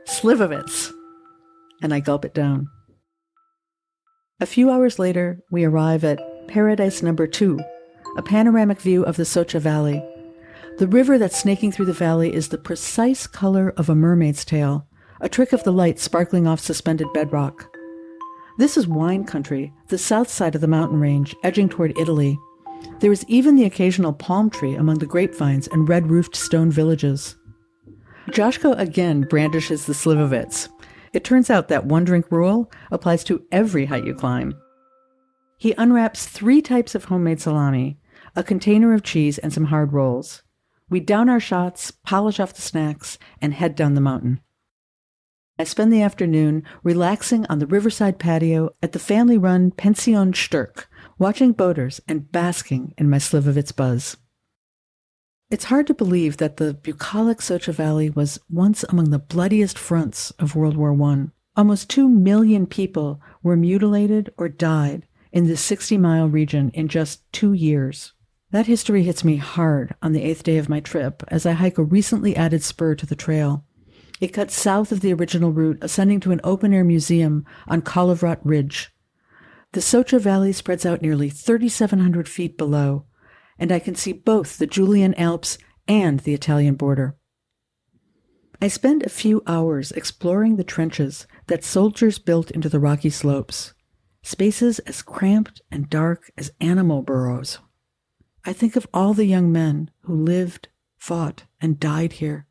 Slivovitz. 0.07 0.91
And 1.81 1.91
I 1.91 2.01
gulp 2.01 2.23
it 2.23 2.35
down. 2.35 2.67
A 4.39 4.45
few 4.45 4.69
hours 4.69 4.99
later, 4.99 5.39
we 5.49 5.63
arrive 5.63 6.03
at 6.03 6.19
Paradise 6.47 7.01
Number 7.01 7.27
Two, 7.27 7.59
a 8.17 8.21
panoramic 8.21 8.79
view 8.79 9.03
of 9.03 9.17
the 9.17 9.23
Socha 9.23 9.59
Valley. 9.59 10.03
The 10.77 10.87
river 10.87 11.17
that's 11.17 11.37
snaking 11.37 11.71
through 11.71 11.85
the 11.85 11.93
valley 11.93 12.33
is 12.33 12.49
the 12.49 12.57
precise 12.57 13.27
color 13.27 13.73
of 13.77 13.89
a 13.89 13.95
mermaid's 13.95 14.43
tail, 14.43 14.87
a 15.21 15.29
trick 15.29 15.53
of 15.53 15.63
the 15.63 15.71
light 15.71 15.99
sparkling 15.99 16.47
off 16.47 16.59
suspended 16.59 17.07
bedrock. 17.13 17.75
This 18.57 18.77
is 18.77 18.87
wine 18.87 19.23
country, 19.23 19.73
the 19.87 19.97
south 19.97 20.29
side 20.29 20.55
of 20.55 20.61
the 20.61 20.67
mountain 20.67 20.99
range, 20.99 21.35
edging 21.43 21.69
toward 21.69 21.97
Italy. 21.97 22.37
There 22.99 23.11
is 23.11 23.25
even 23.27 23.55
the 23.55 23.65
occasional 23.65 24.13
palm 24.13 24.49
tree 24.49 24.75
among 24.75 24.99
the 24.99 25.05
grapevines 25.05 25.67
and 25.67 25.87
red 25.87 26.09
roofed 26.09 26.35
stone 26.35 26.71
villages. 26.71 27.35
Joshko 28.29 28.73
again 28.73 29.21
brandishes 29.21 29.85
the 29.85 29.93
Slivovitz. 29.93 30.69
It 31.13 31.23
turns 31.23 31.49
out 31.49 31.67
that 31.67 31.85
one 31.85 32.03
drink 32.03 32.31
rule 32.31 32.71
applies 32.91 33.23
to 33.25 33.43
every 33.51 33.85
height 33.85 34.05
you 34.05 34.15
climb. 34.15 34.55
He 35.63 35.73
unwraps 35.77 36.25
three 36.25 36.61
types 36.61 36.93
of 36.93 37.05
homemade 37.05 37.39
salami, 37.39 37.97
a 38.35 38.43
container 38.43 38.93
of 38.93 39.01
cheese, 39.01 39.37
and 39.37 39.53
some 39.53 39.63
hard 39.63 39.93
rolls. 39.93 40.43
We 40.89 40.99
down 40.99 41.29
our 41.29 41.39
shots, 41.39 41.89
polish 41.89 42.37
off 42.37 42.53
the 42.53 42.61
snacks, 42.61 43.17
and 43.41 43.53
head 43.53 43.73
down 43.73 43.93
the 43.93 44.01
mountain. 44.01 44.41
I 45.57 45.63
spend 45.63 45.93
the 45.93 46.01
afternoon 46.01 46.63
relaxing 46.83 47.45
on 47.45 47.59
the 47.59 47.65
riverside 47.65 48.19
patio 48.19 48.71
at 48.83 48.91
the 48.91 48.99
family 48.99 49.37
run 49.37 49.71
Pension 49.71 50.33
Sturk, 50.33 50.89
watching 51.17 51.53
boaters 51.53 52.01
and 52.09 52.29
basking 52.29 52.93
in 52.97 53.09
my 53.09 53.15
Slivovitz 53.17 53.73
buzz. 53.73 54.17
It's 55.49 55.63
hard 55.71 55.87
to 55.87 55.93
believe 55.93 56.35
that 56.37 56.57
the 56.57 56.73
bucolic 56.73 57.37
Socha 57.37 57.73
Valley 57.73 58.09
was 58.09 58.37
once 58.49 58.83
among 58.89 59.11
the 59.11 59.17
bloodiest 59.17 59.79
fronts 59.79 60.31
of 60.31 60.57
World 60.57 60.75
War 60.75 60.91
I. 61.01 61.27
Almost 61.55 61.89
two 61.89 62.09
million 62.09 62.67
people 62.67 63.21
were 63.41 63.55
mutilated 63.55 64.33
or 64.37 64.49
died 64.49 65.07
in 65.33 65.47
this 65.47 65.59
60 65.61 65.97
mile 65.97 66.29
region 66.29 66.69
in 66.73 66.87
just 66.87 67.29
two 67.33 67.51
years. 67.51 68.13
That 68.51 68.67
history 68.67 69.01
hits 69.03 69.23
me 69.23 69.37
hard 69.37 69.95
on 70.01 70.13
the 70.13 70.21
eighth 70.21 70.43
day 70.43 70.59
of 70.59 70.69
my 70.69 70.79
trip 70.79 71.23
as 71.27 71.45
I 71.45 71.53
hike 71.53 71.79
a 71.79 71.83
recently 71.83 72.35
added 72.35 72.63
spur 72.63 72.93
to 72.95 73.05
the 73.07 73.15
trail. 73.15 73.65
It 74.21 74.27
cuts 74.27 74.55
south 74.55 74.91
of 74.91 75.01
the 75.01 75.11
original 75.11 75.51
route, 75.51 75.79
ascending 75.81 76.19
to 76.21 76.31
an 76.31 76.39
open 76.43 76.71
air 76.71 76.83
museum 76.83 77.45
on 77.67 77.81
Kolovrat 77.81 78.39
Ridge. 78.43 78.91
The 79.71 79.79
Socha 79.79 80.21
Valley 80.21 80.53
spreads 80.53 80.85
out 80.85 81.01
nearly 81.01 81.31
3,700 81.31 82.29
feet 82.29 82.55
below, 82.55 83.05
and 83.57 83.71
I 83.71 83.79
can 83.79 83.95
see 83.95 84.13
both 84.13 84.59
the 84.59 84.67
Julian 84.67 85.15
Alps 85.15 85.57
and 85.87 86.19
the 86.19 86.35
Italian 86.35 86.75
border. 86.75 87.17
I 88.61 88.67
spend 88.67 89.03
a 89.03 89.09
few 89.09 89.41
hours 89.47 89.91
exploring 89.91 90.55
the 90.55 90.63
trenches 90.63 91.25
that 91.47 91.63
soldiers 91.63 92.19
built 92.19 92.51
into 92.51 92.69
the 92.69 92.79
rocky 92.79 93.09
slopes, 93.09 93.73
spaces 94.23 94.79
as 94.79 95.03
cramped 95.03 95.61
and 95.69 95.89
dark 95.89 96.31
as 96.37 96.51
animal 96.59 97.03
burrows. 97.03 97.59
I 98.45 98.53
think 98.53 98.75
of 98.75 98.87
all 98.93 99.13
the 99.13 99.25
young 99.25 99.51
men 99.51 99.91
who 100.01 100.15
lived, 100.15 100.69
fought, 100.97 101.43
and 101.61 101.79
died 101.79 102.13
here. 102.13 102.47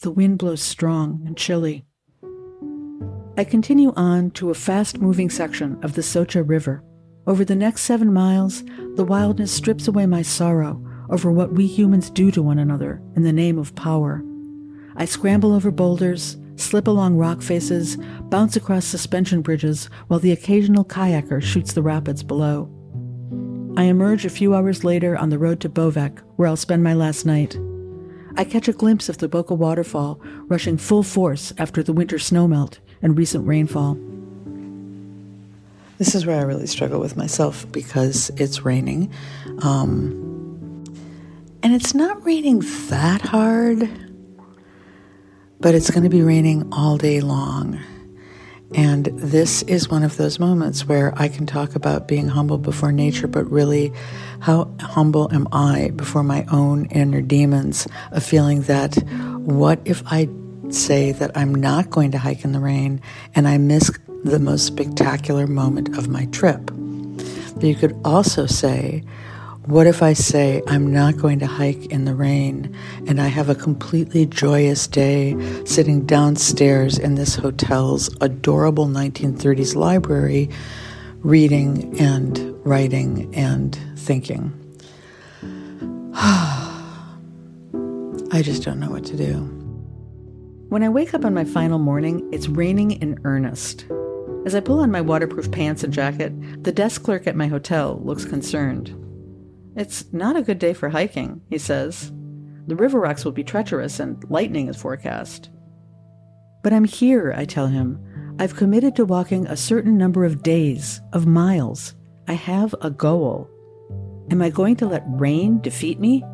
The 0.00 0.10
wind 0.10 0.38
blows 0.38 0.62
strong 0.62 1.22
and 1.24 1.36
chilly. 1.36 1.84
I 3.36 3.44
continue 3.44 3.92
on 3.96 4.30
to 4.32 4.50
a 4.50 4.54
fast 4.54 4.98
moving 4.98 5.30
section 5.30 5.78
of 5.82 5.94
the 5.94 6.02
Socha 6.02 6.46
River. 6.46 6.82
Over 7.26 7.44
the 7.44 7.54
next 7.54 7.82
seven 7.82 8.12
miles, 8.12 8.64
the 8.96 9.04
wildness 9.04 9.52
strips 9.52 9.86
away 9.86 10.06
my 10.06 10.22
sorrow 10.22 10.82
over 11.10 11.30
what 11.30 11.52
we 11.52 11.66
humans 11.66 12.10
do 12.10 12.30
to 12.30 12.42
one 12.42 12.58
another 12.58 13.02
in 13.14 13.22
the 13.22 13.32
name 13.32 13.58
of 13.58 13.74
power. 13.74 14.24
I 14.96 15.04
scramble 15.04 15.52
over 15.52 15.70
boulders, 15.70 16.36
slip 16.60 16.86
along 16.86 17.16
rock 17.16 17.42
faces, 17.42 17.96
bounce 18.28 18.56
across 18.56 18.84
suspension 18.84 19.42
bridges 19.42 19.90
while 20.08 20.20
the 20.20 20.32
occasional 20.32 20.84
kayaker 20.84 21.42
shoots 21.42 21.72
the 21.72 21.82
rapids 21.82 22.22
below. 22.22 22.70
I 23.76 23.84
emerge 23.84 24.24
a 24.24 24.30
few 24.30 24.54
hours 24.54 24.84
later 24.84 25.16
on 25.16 25.30
the 25.30 25.38
road 25.38 25.60
to 25.60 25.68
Bovec, 25.68 26.20
where 26.36 26.48
I'll 26.48 26.56
spend 26.56 26.82
my 26.82 26.94
last 26.94 27.24
night. 27.24 27.58
I 28.36 28.44
catch 28.44 28.68
a 28.68 28.72
glimpse 28.72 29.08
of 29.08 29.18
the 29.18 29.28
Boka 29.28 29.56
waterfall 29.56 30.20
rushing 30.48 30.76
full 30.76 31.02
force 31.02 31.52
after 31.58 31.82
the 31.82 31.92
winter 31.92 32.16
snowmelt 32.16 32.78
and 33.02 33.16
recent 33.16 33.46
rainfall. 33.46 33.98
This 35.98 36.14
is 36.14 36.24
where 36.24 36.38
I 36.38 36.44
really 36.44 36.66
struggle 36.66 37.00
with 37.00 37.16
myself 37.16 37.70
because 37.72 38.30
it's 38.36 38.64
raining. 38.64 39.12
Um, 39.62 40.84
and 41.62 41.74
it's 41.74 41.94
not 41.94 42.24
raining 42.24 42.62
that 42.88 43.20
hard, 43.20 43.88
but 45.60 45.74
it's 45.74 45.90
going 45.90 46.02
to 46.02 46.10
be 46.10 46.22
raining 46.22 46.66
all 46.72 46.96
day 46.96 47.20
long. 47.20 47.78
And 48.74 49.06
this 49.06 49.62
is 49.62 49.88
one 49.88 50.04
of 50.04 50.16
those 50.16 50.38
moments 50.38 50.86
where 50.86 51.12
I 51.16 51.28
can 51.28 51.44
talk 51.44 51.74
about 51.74 52.06
being 52.06 52.28
humble 52.28 52.56
before 52.56 52.92
nature, 52.92 53.26
but 53.26 53.50
really, 53.50 53.92
how 54.38 54.70
humble 54.80 55.28
am 55.32 55.48
I 55.52 55.90
before 55.96 56.22
my 56.22 56.46
own 56.52 56.86
inner 56.86 57.20
demons 57.20 57.88
of 58.12 58.24
feeling 58.24 58.62
that 58.62 58.94
what 59.40 59.80
if 59.84 60.02
I 60.06 60.28
say 60.68 61.10
that 61.12 61.36
I'm 61.36 61.52
not 61.52 61.90
going 61.90 62.12
to 62.12 62.18
hike 62.18 62.44
in 62.44 62.52
the 62.52 62.60
rain 62.60 63.02
and 63.34 63.48
I 63.48 63.58
miss 63.58 63.90
the 64.22 64.38
most 64.38 64.66
spectacular 64.66 65.48
moment 65.48 65.98
of 65.98 66.08
my 66.08 66.26
trip? 66.26 66.70
But 67.56 67.64
you 67.64 67.74
could 67.74 67.98
also 68.04 68.46
say, 68.46 69.02
what 69.66 69.86
if 69.86 70.02
I 70.02 70.14
say 70.14 70.62
I'm 70.66 70.92
not 70.92 71.18
going 71.18 71.38
to 71.40 71.46
hike 71.46 71.86
in 71.86 72.06
the 72.06 72.14
rain 72.14 72.74
and 73.06 73.20
I 73.20 73.26
have 73.28 73.50
a 73.50 73.54
completely 73.54 74.24
joyous 74.24 74.86
day 74.86 75.36
sitting 75.64 76.06
downstairs 76.06 76.98
in 76.98 77.14
this 77.14 77.34
hotel's 77.34 78.08
adorable 78.20 78.86
1930s 78.86 79.76
library, 79.76 80.48
reading 81.18 81.98
and 82.00 82.58
writing 82.66 83.34
and 83.34 83.78
thinking? 83.96 84.52
I 88.32 88.42
just 88.42 88.62
don't 88.62 88.80
know 88.80 88.90
what 88.90 89.04
to 89.06 89.16
do. 89.16 89.36
When 90.70 90.82
I 90.82 90.88
wake 90.88 91.14
up 91.14 91.24
on 91.24 91.34
my 91.34 91.44
final 91.44 91.78
morning, 91.78 92.28
it's 92.32 92.48
raining 92.48 92.92
in 92.92 93.18
earnest. 93.24 93.84
As 94.46 94.54
I 94.54 94.60
pull 94.60 94.80
on 94.80 94.90
my 94.90 95.00
waterproof 95.00 95.50
pants 95.50 95.84
and 95.84 95.92
jacket, 95.92 96.32
the 96.64 96.72
desk 96.72 97.02
clerk 97.02 97.26
at 97.26 97.36
my 97.36 97.46
hotel 97.46 98.00
looks 98.02 98.24
concerned. 98.24 98.94
It's 99.76 100.12
not 100.12 100.36
a 100.36 100.42
good 100.42 100.58
day 100.58 100.72
for 100.72 100.88
hiking, 100.88 101.42
he 101.48 101.58
says. 101.58 102.12
The 102.66 102.76
river 102.76 103.00
rocks 103.00 103.24
will 103.24 103.32
be 103.32 103.44
treacherous 103.44 104.00
and 104.00 104.22
lightning 104.30 104.68
is 104.68 104.76
forecast. 104.76 105.50
But 106.62 106.72
I'm 106.72 106.84
here, 106.84 107.32
I 107.36 107.44
tell 107.44 107.68
him. 107.68 108.36
I've 108.38 108.56
committed 108.56 108.96
to 108.96 109.04
walking 109.04 109.46
a 109.46 109.56
certain 109.56 109.96
number 109.96 110.24
of 110.24 110.42
days, 110.42 111.00
of 111.12 111.26
miles. 111.26 111.94
I 112.28 112.34
have 112.34 112.74
a 112.80 112.90
goal. 112.90 113.48
Am 114.30 114.40
I 114.40 114.50
going 114.50 114.76
to 114.76 114.86
let 114.86 115.02
rain 115.06 115.60
defeat 115.60 115.98
me? 115.98 116.24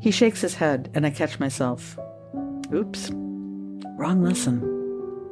He 0.00 0.10
shakes 0.10 0.40
his 0.40 0.54
head, 0.54 0.90
and 0.94 1.06
I 1.06 1.10
catch 1.10 1.40
myself. 1.40 1.98
Oops, 2.72 3.10
wrong 3.96 4.22
lesson. 4.22 4.62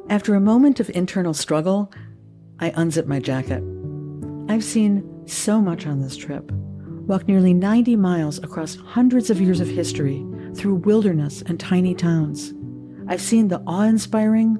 After 0.09 0.35
a 0.35 0.41
moment 0.41 0.79
of 0.79 0.89
internal 0.91 1.33
struggle, 1.33 1.91
I 2.59 2.71
unzip 2.71 3.05
my 3.05 3.19
jacket. 3.19 3.63
I've 4.49 4.63
seen 4.63 5.27
so 5.27 5.61
much 5.61 5.85
on 5.85 5.99
this 6.01 6.17
trip. 6.17 6.51
Walked 7.07 7.29
nearly 7.29 7.53
90 7.53 7.95
miles 7.95 8.37
across 8.39 8.75
hundreds 8.75 9.29
of 9.29 9.39
years 9.39 9.61
of 9.61 9.69
history 9.69 10.25
through 10.53 10.75
wilderness 10.75 11.41
and 11.45 11.57
tiny 11.57 11.95
towns. 11.95 12.53
I've 13.07 13.21
seen 13.21 13.47
the 13.47 13.63
awe 13.65 13.83
inspiring 13.83 14.57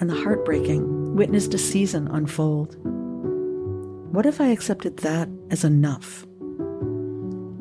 and 0.00 0.08
the 0.08 0.14
heartbreaking, 0.14 1.14
witnessed 1.14 1.52
a 1.52 1.58
season 1.58 2.08
unfold. 2.08 2.76
What 4.10 4.24
if 4.24 4.40
I 4.40 4.46
accepted 4.46 4.96
that 4.98 5.28
as 5.50 5.64
enough? 5.64 6.24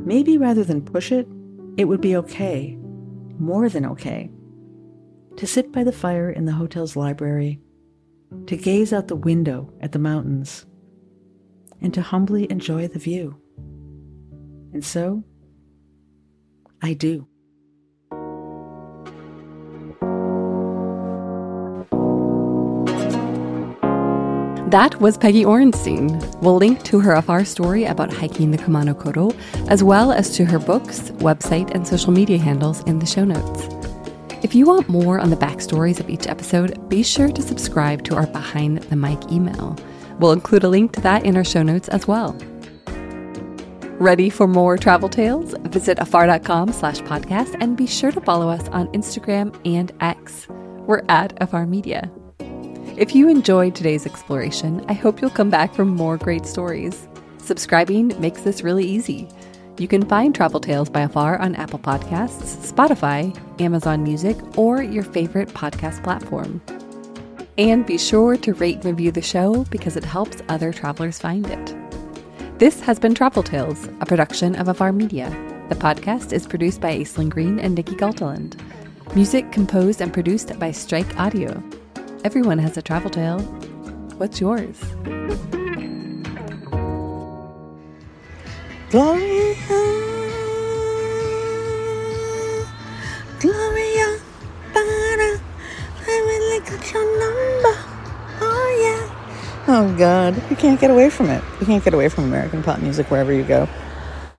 Maybe 0.05 0.37
rather 0.37 0.63
than 0.63 0.81
push 0.81 1.11
it, 1.11 1.27
it 1.75 1.85
would 1.85 2.01
be 2.01 2.15
okay, 2.15 2.77
more 3.37 3.67
than 3.67 3.85
okay, 3.85 4.31
to 5.35 5.45
sit 5.45 5.73
by 5.73 5.83
the 5.83 5.91
fire 5.91 6.29
in 6.29 6.45
the 6.45 6.53
hotel's 6.53 6.95
library, 6.95 7.59
to 8.47 8.55
gaze 8.55 8.93
out 8.93 9.09
the 9.09 9.15
window 9.15 9.73
at 9.81 9.91
the 9.91 9.99
mountains, 9.99 10.65
and 11.81 11.93
to 11.93 12.01
humbly 12.01 12.49
enjoy 12.49 12.87
the 12.87 12.99
view. 12.99 13.40
And 14.73 14.83
so, 14.83 15.23
I 16.81 16.93
do. 16.93 17.27
That 24.71 25.01
was 25.01 25.17
Peggy 25.17 25.43
Orenstein. 25.43 26.41
We'll 26.41 26.55
link 26.55 26.81
to 26.83 27.01
her 27.01 27.11
Afar 27.11 27.43
story 27.43 27.83
about 27.83 28.13
hiking 28.13 28.51
the 28.51 28.57
Kumano 28.57 28.93
Kodo, 28.93 29.35
as 29.67 29.83
well 29.83 30.13
as 30.13 30.33
to 30.37 30.45
her 30.45 30.59
books, 30.59 31.11
website, 31.19 31.71
and 31.71 31.85
social 31.85 32.13
media 32.13 32.37
handles 32.37 32.81
in 32.83 32.99
the 32.99 33.05
show 33.05 33.25
notes. 33.25 33.67
If 34.43 34.55
you 34.55 34.65
want 34.65 34.87
more 34.87 35.19
on 35.19 35.29
the 35.29 35.35
backstories 35.35 35.99
of 35.99 36.09
each 36.09 36.25
episode, 36.25 36.87
be 36.87 37.03
sure 37.03 37.29
to 37.33 37.41
subscribe 37.41 38.05
to 38.05 38.15
our 38.15 38.27
Behind 38.27 38.77
the 38.77 38.95
Mic 38.95 39.29
email. 39.29 39.75
We'll 40.19 40.31
include 40.31 40.63
a 40.63 40.69
link 40.69 40.93
to 40.93 41.01
that 41.01 41.25
in 41.25 41.35
our 41.35 41.43
show 41.43 41.63
notes 41.63 41.89
as 41.89 42.07
well. 42.07 42.33
Ready 44.01 44.31
for 44.31 44.47
more 44.47 44.77
travel 44.77 45.09
tales? 45.09 45.53
Visit 45.65 45.99
afar.com 45.99 46.73
slash 46.73 47.01
podcast 47.01 47.55
and 47.61 47.77
be 47.77 47.85
sure 47.85 48.11
to 48.11 48.19
follow 48.21 48.49
us 48.49 48.67
on 48.69 48.87
Instagram 48.93 49.55
and 49.63 49.91
X. 50.01 50.47
We're 50.87 51.03
at 51.07 51.39
Afar 51.39 51.67
Media. 51.67 52.09
If 52.97 53.13
you 53.13 53.29
enjoyed 53.29 53.75
today's 53.75 54.07
exploration, 54.07 54.83
I 54.87 54.93
hope 54.93 55.21
you'll 55.21 55.29
come 55.29 55.51
back 55.51 55.75
for 55.75 55.85
more 55.85 56.17
great 56.17 56.47
stories. 56.47 57.07
Subscribing 57.37 58.19
makes 58.19 58.41
this 58.41 58.63
really 58.63 58.85
easy. 58.85 59.29
You 59.77 59.87
can 59.87 60.09
find 60.09 60.33
Travel 60.33 60.61
Tales 60.61 60.89
by 60.89 61.01
Afar 61.01 61.37
on 61.37 61.53
Apple 61.53 61.77
Podcasts, 61.77 62.73
Spotify, 62.73 63.37
Amazon 63.61 64.01
Music, 64.01 64.35
or 64.57 64.81
your 64.81 65.03
favorite 65.03 65.49
podcast 65.49 66.03
platform. 66.03 66.59
And 67.59 67.85
be 67.85 67.99
sure 67.99 68.35
to 68.35 68.53
rate 68.55 68.77
and 68.77 68.85
review 68.85 69.11
the 69.11 69.21
show 69.21 69.63
because 69.65 69.95
it 69.95 70.05
helps 70.05 70.41
other 70.49 70.73
travelers 70.73 71.19
find 71.19 71.45
it. 71.45 71.90
This 72.61 72.79
has 72.81 72.99
been 72.99 73.15
Travel 73.15 73.41
Tales, 73.41 73.89
a 74.01 74.05
production 74.05 74.55
of 74.55 74.67
Afar 74.67 74.93
Media. 74.93 75.31
The 75.69 75.75
podcast 75.75 76.31
is 76.31 76.45
produced 76.45 76.79
by 76.79 76.95
Aislyn 76.95 77.27
Greene 77.27 77.59
and 77.59 77.73
Nikki 77.73 77.95
Galteland. 77.95 78.55
Music 79.15 79.51
composed 79.51 79.99
and 79.99 80.13
produced 80.13 80.59
by 80.59 80.69
Strike 80.69 81.19
Audio. 81.19 81.63
Everyone 82.23 82.59
has 82.59 82.77
a 82.77 82.83
travel 82.83 83.09
tale. 83.09 83.39
What's 84.19 84.39
yours? 84.39 84.77
Gloria, 88.91 89.55
Gloria, 93.39 94.19
I 94.75 96.15
really 96.29 96.59
got 96.59 96.93
your 96.93 97.05
number. 97.19 97.75
Oh 98.39 98.69
yeah. 98.83 99.10
Oh 99.73 99.95
God, 99.97 100.35
you 100.49 100.57
can't 100.57 100.81
get 100.81 100.91
away 100.91 101.09
from 101.09 101.29
it. 101.29 101.41
You 101.61 101.65
can't 101.65 101.81
get 101.81 101.93
away 101.93 102.09
from 102.09 102.25
American 102.25 102.61
pop 102.61 102.79
music 102.79 103.09
wherever 103.09 103.31
you 103.31 103.43
go. 103.43 103.69